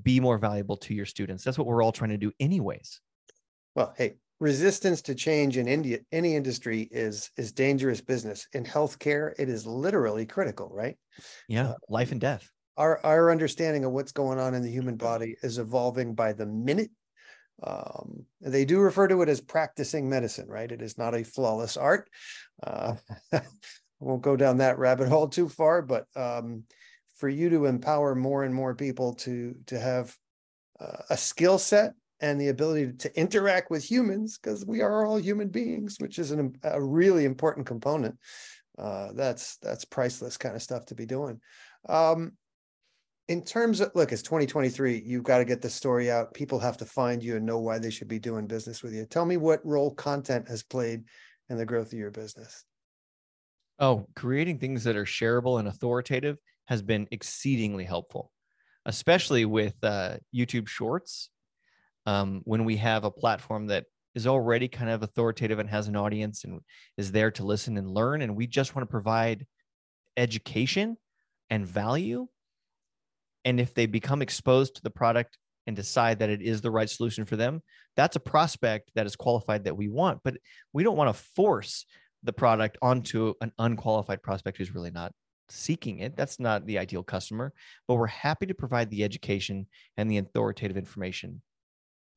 Be 0.03 0.19
more 0.19 0.37
valuable 0.37 0.77
to 0.77 0.93
your 0.93 1.05
students. 1.05 1.43
That's 1.43 1.57
what 1.57 1.67
we're 1.67 1.83
all 1.83 1.91
trying 1.91 2.11
to 2.11 2.17
do, 2.17 2.31
anyways. 2.39 3.01
Well, 3.75 3.93
hey, 3.97 4.17
resistance 4.39 5.01
to 5.03 5.15
change 5.15 5.57
in 5.57 5.67
India, 5.67 5.99
any 6.11 6.35
industry 6.35 6.87
is 6.91 7.31
is 7.37 7.51
dangerous 7.51 8.01
business. 8.01 8.47
In 8.53 8.63
healthcare, 8.63 9.33
it 9.37 9.49
is 9.49 9.65
literally 9.65 10.25
critical, 10.25 10.69
right? 10.71 10.97
Yeah, 11.47 11.69
Uh, 11.69 11.75
life 11.89 12.11
and 12.11 12.21
death. 12.21 12.49
Our 12.77 13.03
our 13.03 13.31
understanding 13.31 13.83
of 13.83 13.91
what's 13.91 14.11
going 14.11 14.39
on 14.39 14.53
in 14.53 14.61
the 14.61 14.71
human 14.71 14.95
body 14.95 15.35
is 15.41 15.57
evolving 15.57 16.13
by 16.15 16.33
the 16.33 16.45
minute. 16.45 16.91
Um, 17.61 18.25
they 18.41 18.65
do 18.65 18.79
refer 18.79 19.07
to 19.07 19.21
it 19.21 19.29
as 19.29 19.41
practicing 19.41 20.09
medicine, 20.09 20.47
right? 20.47 20.71
It 20.71 20.81
is 20.81 20.97
not 20.97 21.15
a 21.15 21.23
flawless 21.23 21.77
art. 21.77 22.09
Uh, 22.63 22.95
I 23.33 23.41
won't 23.99 24.21
go 24.21 24.35
down 24.35 24.57
that 24.57 24.79
rabbit 24.79 25.09
hole 25.09 25.27
too 25.27 25.49
far, 25.49 25.81
but 25.81 26.05
um, 26.15 26.63
for 27.17 27.27
you 27.27 27.49
to 27.49 27.65
empower 27.65 28.15
more 28.15 28.43
and 28.43 28.53
more 28.53 28.75
people 28.75 29.13
to 29.15 29.55
to 29.67 29.79
have 29.79 30.15
uh, 30.79 31.03
a 31.09 31.17
skill 31.17 31.57
set 31.59 31.93
and 32.21 32.39
the 32.39 32.49
ability 32.49 32.93
to 32.99 33.19
interact 33.19 33.69
with 33.69 33.83
humans 33.83 34.37
because 34.37 34.65
we 34.65 34.81
are 34.81 35.05
all 35.05 35.17
human 35.17 35.49
beings, 35.49 35.97
which 35.99 36.19
is 36.19 36.31
an, 36.31 36.55
a 36.63 36.81
really 36.81 37.25
important 37.25 37.65
component. 37.65 38.17
Uh, 38.77 39.09
that's 39.13 39.57
that's 39.57 39.83
priceless 39.83 40.37
kind 40.37 40.55
of 40.55 40.61
stuff 40.61 40.85
to 40.85 40.95
be 40.95 41.05
doing. 41.05 41.41
Um, 41.87 42.33
in 43.29 43.43
terms 43.43 43.79
of 43.79 43.91
look, 43.93 44.11
it's 44.11 44.23
2023. 44.23 45.03
You've 45.05 45.23
got 45.23 45.37
to 45.37 45.45
get 45.45 45.61
the 45.61 45.69
story 45.69 46.11
out. 46.11 46.33
People 46.33 46.59
have 46.59 46.77
to 46.77 46.85
find 46.85 47.23
you 47.23 47.35
and 47.35 47.45
know 47.45 47.59
why 47.59 47.77
they 47.77 47.91
should 47.91 48.07
be 48.07 48.19
doing 48.19 48.47
business 48.47 48.81
with 48.81 48.93
you. 48.93 49.05
Tell 49.05 49.23
me 49.23 49.37
what 49.37 49.63
role 49.63 49.93
content 49.93 50.47
has 50.49 50.63
played 50.63 51.03
in 51.47 51.57
the 51.57 51.65
growth 51.65 51.93
of 51.93 51.99
your 51.99 52.09
business. 52.09 52.65
Oh, 53.77 54.07
creating 54.15 54.57
things 54.57 54.83
that 54.83 54.97
are 54.97 55.05
shareable 55.05 55.59
and 55.59 55.67
authoritative 55.67 56.37
has 56.65 56.81
been 56.81 57.07
exceedingly 57.11 57.85
helpful, 57.85 58.31
especially 58.87 59.45
with 59.45 59.75
uh, 59.83 60.17
YouTube 60.35 60.67
Shorts. 60.67 61.29
Um, 62.07 62.41
when 62.45 62.65
we 62.65 62.77
have 62.77 63.03
a 63.03 63.11
platform 63.11 63.67
that 63.67 63.85
is 64.15 64.25
already 64.25 64.67
kind 64.67 64.89
of 64.89 65.03
authoritative 65.03 65.59
and 65.59 65.69
has 65.69 65.87
an 65.87 65.95
audience 65.95 66.45
and 66.45 66.61
is 66.97 67.11
there 67.11 67.29
to 67.31 67.45
listen 67.45 67.77
and 67.77 67.91
learn, 67.91 68.23
and 68.23 68.35
we 68.35 68.47
just 68.47 68.75
want 68.75 68.87
to 68.87 68.91
provide 68.91 69.45
education 70.17 70.97
and 71.51 71.67
value 71.67 72.27
and 73.45 73.59
if 73.59 73.73
they 73.73 73.85
become 73.85 74.21
exposed 74.21 74.75
to 74.75 74.81
the 74.81 74.89
product 74.89 75.37
and 75.67 75.75
decide 75.75 76.19
that 76.19 76.29
it 76.29 76.41
is 76.41 76.61
the 76.61 76.71
right 76.71 76.89
solution 76.89 77.25
for 77.25 77.35
them, 77.35 77.61
that's 77.95 78.15
a 78.15 78.19
prospect 78.19 78.91
that 78.95 79.05
is 79.05 79.15
qualified 79.15 79.65
that 79.65 79.77
we 79.77 79.87
want. 79.89 80.19
But 80.23 80.37
we 80.73 80.83
don't 80.83 80.97
want 80.97 81.15
to 81.15 81.23
force 81.35 81.85
the 82.23 82.33
product 82.33 82.77
onto 82.81 83.33
an 83.41 83.51
unqualified 83.59 84.21
prospect 84.21 84.57
who's 84.57 84.73
really 84.73 84.91
not 84.91 85.13
seeking 85.49 85.99
it. 85.99 86.15
That's 86.15 86.39
not 86.39 86.65
the 86.65 86.79
ideal 86.79 87.03
customer, 87.03 87.53
but 87.87 87.95
we're 87.95 88.07
happy 88.07 88.45
to 88.47 88.53
provide 88.53 88.89
the 88.89 89.03
education 89.03 89.67
and 89.97 90.09
the 90.09 90.17
authoritative 90.17 90.77
information, 90.77 91.41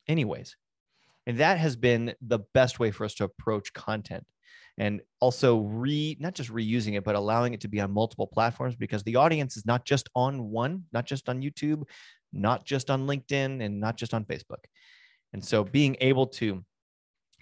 anyways. 0.08 0.56
And 1.26 1.38
that 1.38 1.58
has 1.58 1.76
been 1.76 2.14
the 2.20 2.40
best 2.52 2.80
way 2.80 2.90
for 2.90 3.04
us 3.04 3.14
to 3.14 3.24
approach 3.24 3.72
content 3.72 4.26
and 4.78 5.00
also 5.20 5.58
re 5.60 6.16
not 6.18 6.34
just 6.34 6.50
reusing 6.50 6.96
it 6.96 7.04
but 7.04 7.14
allowing 7.14 7.52
it 7.52 7.60
to 7.60 7.68
be 7.68 7.80
on 7.80 7.90
multiple 7.90 8.26
platforms 8.26 8.74
because 8.74 9.02
the 9.02 9.16
audience 9.16 9.56
is 9.56 9.66
not 9.66 9.84
just 9.84 10.08
on 10.14 10.50
one 10.50 10.84
not 10.92 11.04
just 11.04 11.28
on 11.28 11.42
youtube 11.42 11.82
not 12.32 12.64
just 12.64 12.90
on 12.90 13.06
linkedin 13.06 13.62
and 13.62 13.78
not 13.78 13.96
just 13.96 14.14
on 14.14 14.24
facebook. 14.24 14.64
And 15.32 15.44
so 15.44 15.64
being 15.64 15.96
able 16.00 16.26
to 16.28 16.64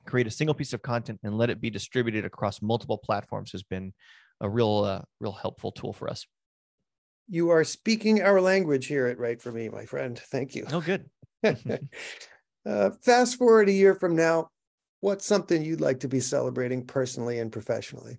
create 0.06 0.26
a 0.26 0.30
single 0.30 0.54
piece 0.54 0.72
of 0.72 0.82
content 0.82 1.20
and 1.22 1.36
let 1.36 1.50
it 1.50 1.60
be 1.60 1.70
distributed 1.70 2.24
across 2.24 2.62
multiple 2.62 2.98
platforms 2.98 3.52
has 3.52 3.62
been 3.62 3.92
a 4.40 4.48
real 4.48 4.84
uh, 4.84 5.02
real 5.20 5.32
helpful 5.32 5.72
tool 5.72 5.92
for 5.92 6.08
us. 6.08 6.26
You 7.28 7.50
are 7.50 7.64
speaking 7.64 8.22
our 8.22 8.40
language 8.40 8.86
here 8.86 9.06
at 9.06 9.18
Write 9.18 9.42
For 9.42 9.52
Me 9.52 9.68
my 9.68 9.84
friend. 9.84 10.18
Thank 10.18 10.54
you. 10.54 10.66
Oh 10.72 10.80
good. 10.80 11.08
Uh, 12.68 12.90
fast 13.02 13.38
forward 13.38 13.70
a 13.70 13.72
year 13.72 13.94
from 13.94 14.14
now 14.14 14.46
what's 15.00 15.26
something 15.26 15.62
you'd 15.62 15.80
like 15.80 16.00
to 16.00 16.08
be 16.08 16.20
celebrating 16.20 16.86
personally 16.86 17.38
and 17.38 17.50
professionally? 17.50 18.18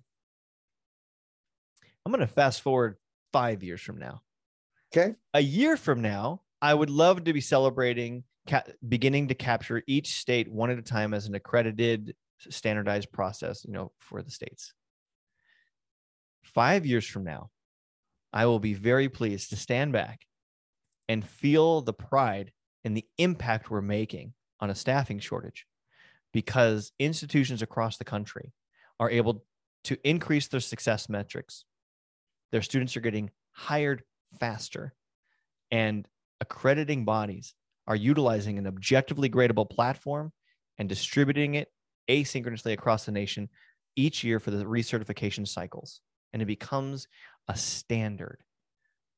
I'm 2.04 2.12
going 2.12 2.20
to 2.20 2.26
fast 2.26 2.62
forward 2.62 2.96
five 3.32 3.62
years 3.62 3.80
from 3.80 3.98
now. 3.98 4.22
Okay. 4.94 5.14
A 5.32 5.40
year 5.40 5.76
from 5.76 6.02
now, 6.02 6.42
I 6.60 6.74
would 6.74 6.90
love 6.90 7.24
to 7.24 7.32
be 7.32 7.40
celebrating 7.40 8.24
ca- 8.48 8.64
beginning 8.86 9.28
to 9.28 9.34
capture 9.34 9.82
each 9.86 10.18
state 10.18 10.50
one 10.50 10.70
at 10.70 10.78
a 10.78 10.82
time 10.82 11.14
as 11.14 11.26
an 11.26 11.34
accredited, 11.34 12.14
standardized 12.38 13.12
process, 13.12 13.64
you 13.64 13.72
know, 13.72 13.92
for 14.00 14.22
the 14.22 14.30
states. 14.30 14.74
Five 16.42 16.84
years 16.84 17.06
from 17.06 17.24
now, 17.24 17.50
I 18.32 18.46
will 18.46 18.58
be 18.58 18.74
very 18.74 19.08
pleased 19.08 19.50
to 19.50 19.56
stand 19.56 19.92
back 19.92 20.26
and 21.08 21.24
feel 21.24 21.82
the 21.82 21.92
pride 21.92 22.52
and 22.84 22.96
the 22.96 23.06
impact 23.16 23.70
we're 23.70 23.80
making 23.80 24.34
on 24.60 24.70
a 24.70 24.74
staffing 24.74 25.20
shortage 25.20 25.66
because 26.32 26.92
institutions 26.98 27.62
across 27.62 27.96
the 27.96 28.04
country 28.04 28.52
are 28.98 29.10
able 29.10 29.44
to 29.84 29.96
increase 30.08 30.48
their 30.48 30.60
success 30.60 31.08
metrics. 31.08 31.64
Their 32.52 32.62
students 32.62 32.96
are 32.96 33.00
getting 33.00 33.30
hired 33.52 34.02
faster, 34.38 34.94
and 35.70 36.06
accrediting 36.40 37.04
bodies 37.04 37.54
are 37.86 37.96
utilizing 37.96 38.58
an 38.58 38.66
objectively 38.66 39.28
gradable 39.28 39.68
platform 39.68 40.32
and 40.78 40.88
distributing 40.88 41.54
it 41.54 41.68
asynchronously 42.08 42.72
across 42.72 43.04
the 43.04 43.12
nation 43.12 43.48
each 43.96 44.24
year 44.24 44.40
for 44.40 44.50
the 44.50 44.64
recertification 44.64 45.46
cycles. 45.46 46.00
And 46.32 46.40
it 46.40 46.46
becomes 46.46 47.08
a 47.48 47.56
standard 47.56 48.42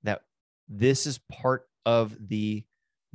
that 0.03 0.22
this 0.68 1.07
is 1.07 1.20
part 1.31 1.68
of 1.87 2.16
the 2.29 2.64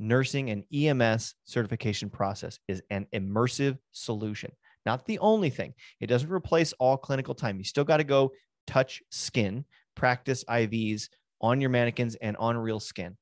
nursing 0.00 0.50
and 0.50 0.64
EMS 0.74 1.34
certification 1.44 2.10
process 2.10 2.58
is 2.66 2.82
an 2.90 3.06
immersive 3.14 3.78
solution. 3.92 4.50
Not 4.86 5.04
the 5.04 5.18
only 5.18 5.50
thing. 5.50 5.74
It 6.00 6.06
doesn't 6.06 6.32
replace 6.32 6.72
all 6.74 6.96
clinical 6.96 7.34
time. 7.34 7.58
You 7.58 7.64
still 7.64 7.84
got 7.84 7.98
to 7.98 8.04
go 8.04 8.32
touch 8.66 9.02
skin, 9.10 9.64
practice 9.94 10.42
IVs 10.44 11.08
on 11.40 11.60
your 11.60 11.70
mannequins 11.70 12.16
and 12.16 12.36
on 12.38 12.56
real 12.56 12.80
skin. 12.80 13.16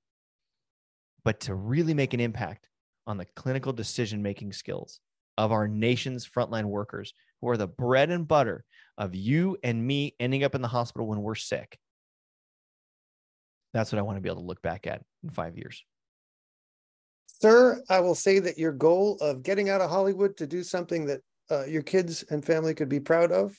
But 1.24 1.40
to 1.40 1.54
really 1.54 1.94
make 1.94 2.14
an 2.14 2.20
impact 2.20 2.68
on 3.06 3.16
the 3.16 3.26
clinical 3.36 3.72
decision 3.72 4.22
making 4.22 4.52
skills 4.52 5.00
of 5.36 5.50
our 5.52 5.66
nation's 5.66 6.28
frontline 6.28 6.64
workers 6.64 7.12
who 7.40 7.48
are 7.48 7.56
the 7.56 7.66
bread 7.66 8.10
and 8.10 8.26
butter 8.26 8.64
of 8.96 9.14
you 9.14 9.56
and 9.62 9.84
me 9.84 10.14
ending 10.20 10.44
up 10.44 10.54
in 10.54 10.62
the 10.62 10.68
hospital 10.68 11.06
when 11.06 11.22
we're 11.22 11.34
sick. 11.34 11.78
That's 13.72 13.92
what 13.92 13.98
I 13.98 14.02
want 14.02 14.16
to 14.16 14.20
be 14.20 14.28
able 14.28 14.42
to 14.42 14.46
look 14.46 14.62
back 14.62 14.86
at 14.86 15.02
in 15.22 15.30
five 15.30 15.56
years. 15.56 15.84
Sir, 17.40 17.82
I 17.88 18.00
will 18.00 18.14
say 18.14 18.40
that 18.40 18.58
your 18.58 18.72
goal 18.72 19.16
of 19.20 19.42
getting 19.42 19.68
out 19.68 19.80
of 19.80 19.90
Hollywood 19.90 20.36
to 20.38 20.46
do 20.46 20.62
something 20.62 21.06
that 21.06 21.20
uh, 21.50 21.64
your 21.66 21.82
kids 21.82 22.24
and 22.30 22.44
family 22.44 22.74
could 22.74 22.88
be 22.88 23.00
proud 23.00 23.30
of, 23.30 23.56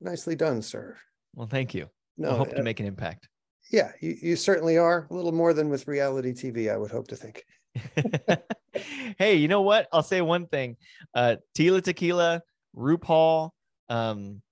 nicely 0.00 0.34
done, 0.34 0.60
sir. 0.60 0.96
Well, 1.34 1.46
thank 1.46 1.74
you. 1.74 1.88
No, 2.18 2.30
I 2.30 2.36
hope 2.36 2.48
uh, 2.48 2.54
to 2.54 2.62
make 2.62 2.80
an 2.80 2.86
impact. 2.86 3.28
Yeah, 3.70 3.92
you, 4.00 4.16
you 4.20 4.36
certainly 4.36 4.78
are. 4.78 5.06
A 5.10 5.14
little 5.14 5.32
more 5.32 5.54
than 5.54 5.68
with 5.68 5.86
reality 5.86 6.32
TV, 6.32 6.72
I 6.72 6.76
would 6.76 6.90
hope 6.90 7.06
to 7.08 7.16
think. 7.16 7.44
hey, 9.18 9.36
you 9.36 9.46
know 9.46 9.62
what? 9.62 9.86
I'll 9.92 10.02
say 10.02 10.20
one 10.20 10.46
thing. 10.46 10.76
Uh, 11.14 11.36
Tila 11.56 11.82
Tequila, 11.82 12.42
RuPaul, 12.76 13.50
um, 13.88 14.42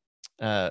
uh, 0.41 0.71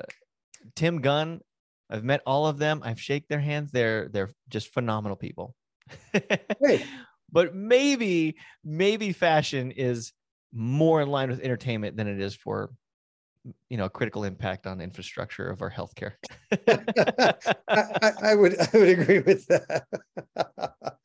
Tim 0.75 1.01
Gunn. 1.01 1.41
I've 1.89 2.05
met 2.05 2.21
all 2.25 2.47
of 2.47 2.57
them. 2.57 2.81
I've 2.83 2.99
shake 2.99 3.27
their 3.27 3.39
hands. 3.39 3.71
They're 3.71 4.09
they're 4.09 4.29
just 4.49 4.73
phenomenal 4.73 5.17
people. 5.17 5.55
hey, 6.13 6.83
but 7.31 7.53
maybe 7.55 8.35
maybe 8.63 9.11
fashion 9.11 9.71
is 9.71 10.13
more 10.53 11.01
in 11.01 11.09
line 11.09 11.29
with 11.29 11.41
entertainment 11.41 11.97
than 11.97 12.07
it 12.07 12.19
is 12.19 12.35
for 12.35 12.71
you 13.69 13.77
know 13.77 13.89
critical 13.89 14.23
impact 14.23 14.67
on 14.67 14.81
infrastructure 14.81 15.49
of 15.49 15.61
our 15.61 15.71
healthcare. 15.71 16.13
I, 17.67 18.11
I, 18.21 18.35
would 18.35 18.59
I 18.59 18.69
would 18.73 18.99
agree 18.99 19.19
with 19.19 19.45
that. 19.47 19.85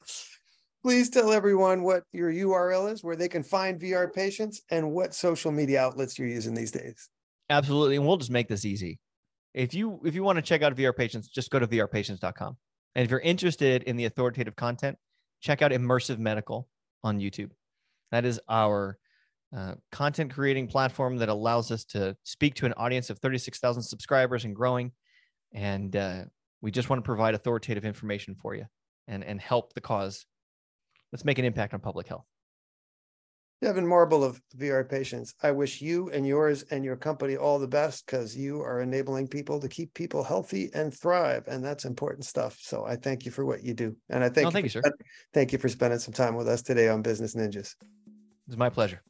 Please 0.82 1.10
tell 1.10 1.30
everyone 1.30 1.84
what 1.84 2.02
your 2.12 2.32
URL 2.32 2.92
is, 2.92 3.04
where 3.04 3.14
they 3.14 3.28
can 3.28 3.44
find 3.44 3.80
VR 3.80 4.12
patients, 4.12 4.62
and 4.70 4.90
what 4.90 5.14
social 5.14 5.52
media 5.52 5.80
outlets 5.80 6.18
you're 6.18 6.28
using 6.28 6.54
these 6.54 6.72
days. 6.72 7.08
Absolutely, 7.50 7.96
and 7.96 8.06
we'll 8.06 8.16
just 8.16 8.30
make 8.30 8.48
this 8.48 8.64
easy. 8.64 8.98
If 9.54 9.74
you 9.74 10.00
if 10.04 10.14
you 10.14 10.22
want 10.22 10.36
to 10.36 10.42
check 10.42 10.62
out 10.62 10.74
VR 10.74 10.96
patients, 10.96 11.28
just 11.28 11.50
go 11.50 11.58
to 11.58 11.66
vrpatients.com. 11.66 12.56
And 12.94 13.04
if 13.04 13.10
you're 13.10 13.20
interested 13.20 13.84
in 13.84 13.96
the 13.96 14.06
authoritative 14.06 14.56
content, 14.56 14.98
check 15.42 15.60
out 15.60 15.72
Immersive 15.72 16.18
Medical 16.18 16.68
on 17.04 17.18
YouTube. 17.18 17.50
That 18.12 18.24
is 18.24 18.40
our 18.48 18.98
uh, 19.54 19.74
content 19.90 20.32
creating 20.32 20.68
platform 20.68 21.18
that 21.18 21.28
allows 21.28 21.70
us 21.70 21.84
to 21.84 22.16
speak 22.22 22.54
to 22.54 22.66
an 22.66 22.72
audience 22.78 23.10
of 23.10 23.18
36,000 23.18 23.82
subscribers 23.82 24.44
and 24.46 24.56
growing. 24.56 24.92
And 25.52 25.94
uh, 25.94 26.24
we 26.62 26.70
just 26.70 26.88
want 26.88 27.02
to 27.02 27.06
provide 27.06 27.34
authoritative 27.34 27.84
information 27.84 28.34
for 28.34 28.54
you 28.54 28.64
and, 29.08 29.22
and 29.22 29.40
help 29.40 29.74
the 29.74 29.80
cause. 29.80 30.24
Let's 31.12 31.24
make 31.24 31.38
an 31.38 31.44
impact 31.44 31.74
on 31.74 31.80
public 31.80 32.06
health. 32.06 32.24
Devin 33.62 33.86
Marble 33.86 34.24
of 34.24 34.42
VR 34.58 34.88
Patients, 34.88 35.34
I 35.40 35.52
wish 35.52 35.80
you 35.80 36.10
and 36.10 36.26
yours 36.26 36.64
and 36.72 36.84
your 36.84 36.96
company 36.96 37.36
all 37.36 37.60
the 37.60 37.68
best 37.68 38.04
because 38.04 38.36
you 38.36 38.60
are 38.60 38.80
enabling 38.80 39.28
people 39.28 39.60
to 39.60 39.68
keep 39.68 39.94
people 39.94 40.24
healthy 40.24 40.68
and 40.74 40.92
thrive. 40.92 41.44
And 41.46 41.64
that's 41.64 41.84
important 41.84 42.24
stuff. 42.24 42.58
So 42.60 42.84
I 42.84 42.96
thank 42.96 43.24
you 43.24 43.30
for 43.30 43.46
what 43.46 43.62
you 43.62 43.72
do. 43.72 43.94
And 44.10 44.24
I 44.24 44.30
thank, 44.30 44.46
you, 44.46 44.50
thank 44.50 44.64
you, 44.64 44.70
sir. 44.70 44.82
thank 45.32 45.52
you 45.52 45.58
for 45.58 45.68
spending 45.68 46.00
some 46.00 46.12
time 46.12 46.34
with 46.34 46.48
us 46.48 46.62
today 46.62 46.88
on 46.88 47.02
Business 47.02 47.36
Ninjas. 47.36 47.76
It's 48.48 48.56
my 48.56 48.68
pleasure. 48.68 49.00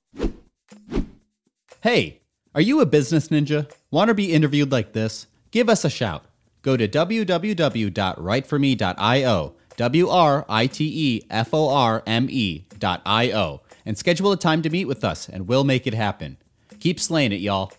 Hey, 1.81 2.21
are 2.55 2.61
you 2.61 2.81
a 2.81 2.87
business 2.87 3.29
ninja? 3.29 3.73
Want 3.91 4.09
to 4.09 4.15
be 4.15 4.35
interviewed 4.35 4.71
like 4.71 4.93
this? 4.93 5.29
Give 5.51 5.71
us 5.71 5.87
a 5.87 5.91
shout. 5.91 6.27
Go 6.61 6.77
to 6.77 6.87
www.writeforme.io, 6.87 9.55
W 9.79 10.09
R 10.09 10.45
I 10.49 10.67
T 10.67 10.93
E 10.95 11.23
F 11.31 11.55
O 11.55 11.71
R 11.71 12.03
M 12.07 12.29
E.io 12.31 13.63
and 13.85 13.99
schedule 13.99 14.33
a 14.33 14.37
time 14.37 14.63
to 14.63 14.71
meet 14.71 14.87
with 14.87 15.05
us, 15.05 15.29
and 15.29 15.49
we'll 15.49 15.65
make 15.65 15.87
it 15.87 15.95
happen. 15.95 16.37
Keep 16.81 17.01
slaying 17.01 17.33
it, 17.33 17.41
y'all. 17.41 17.73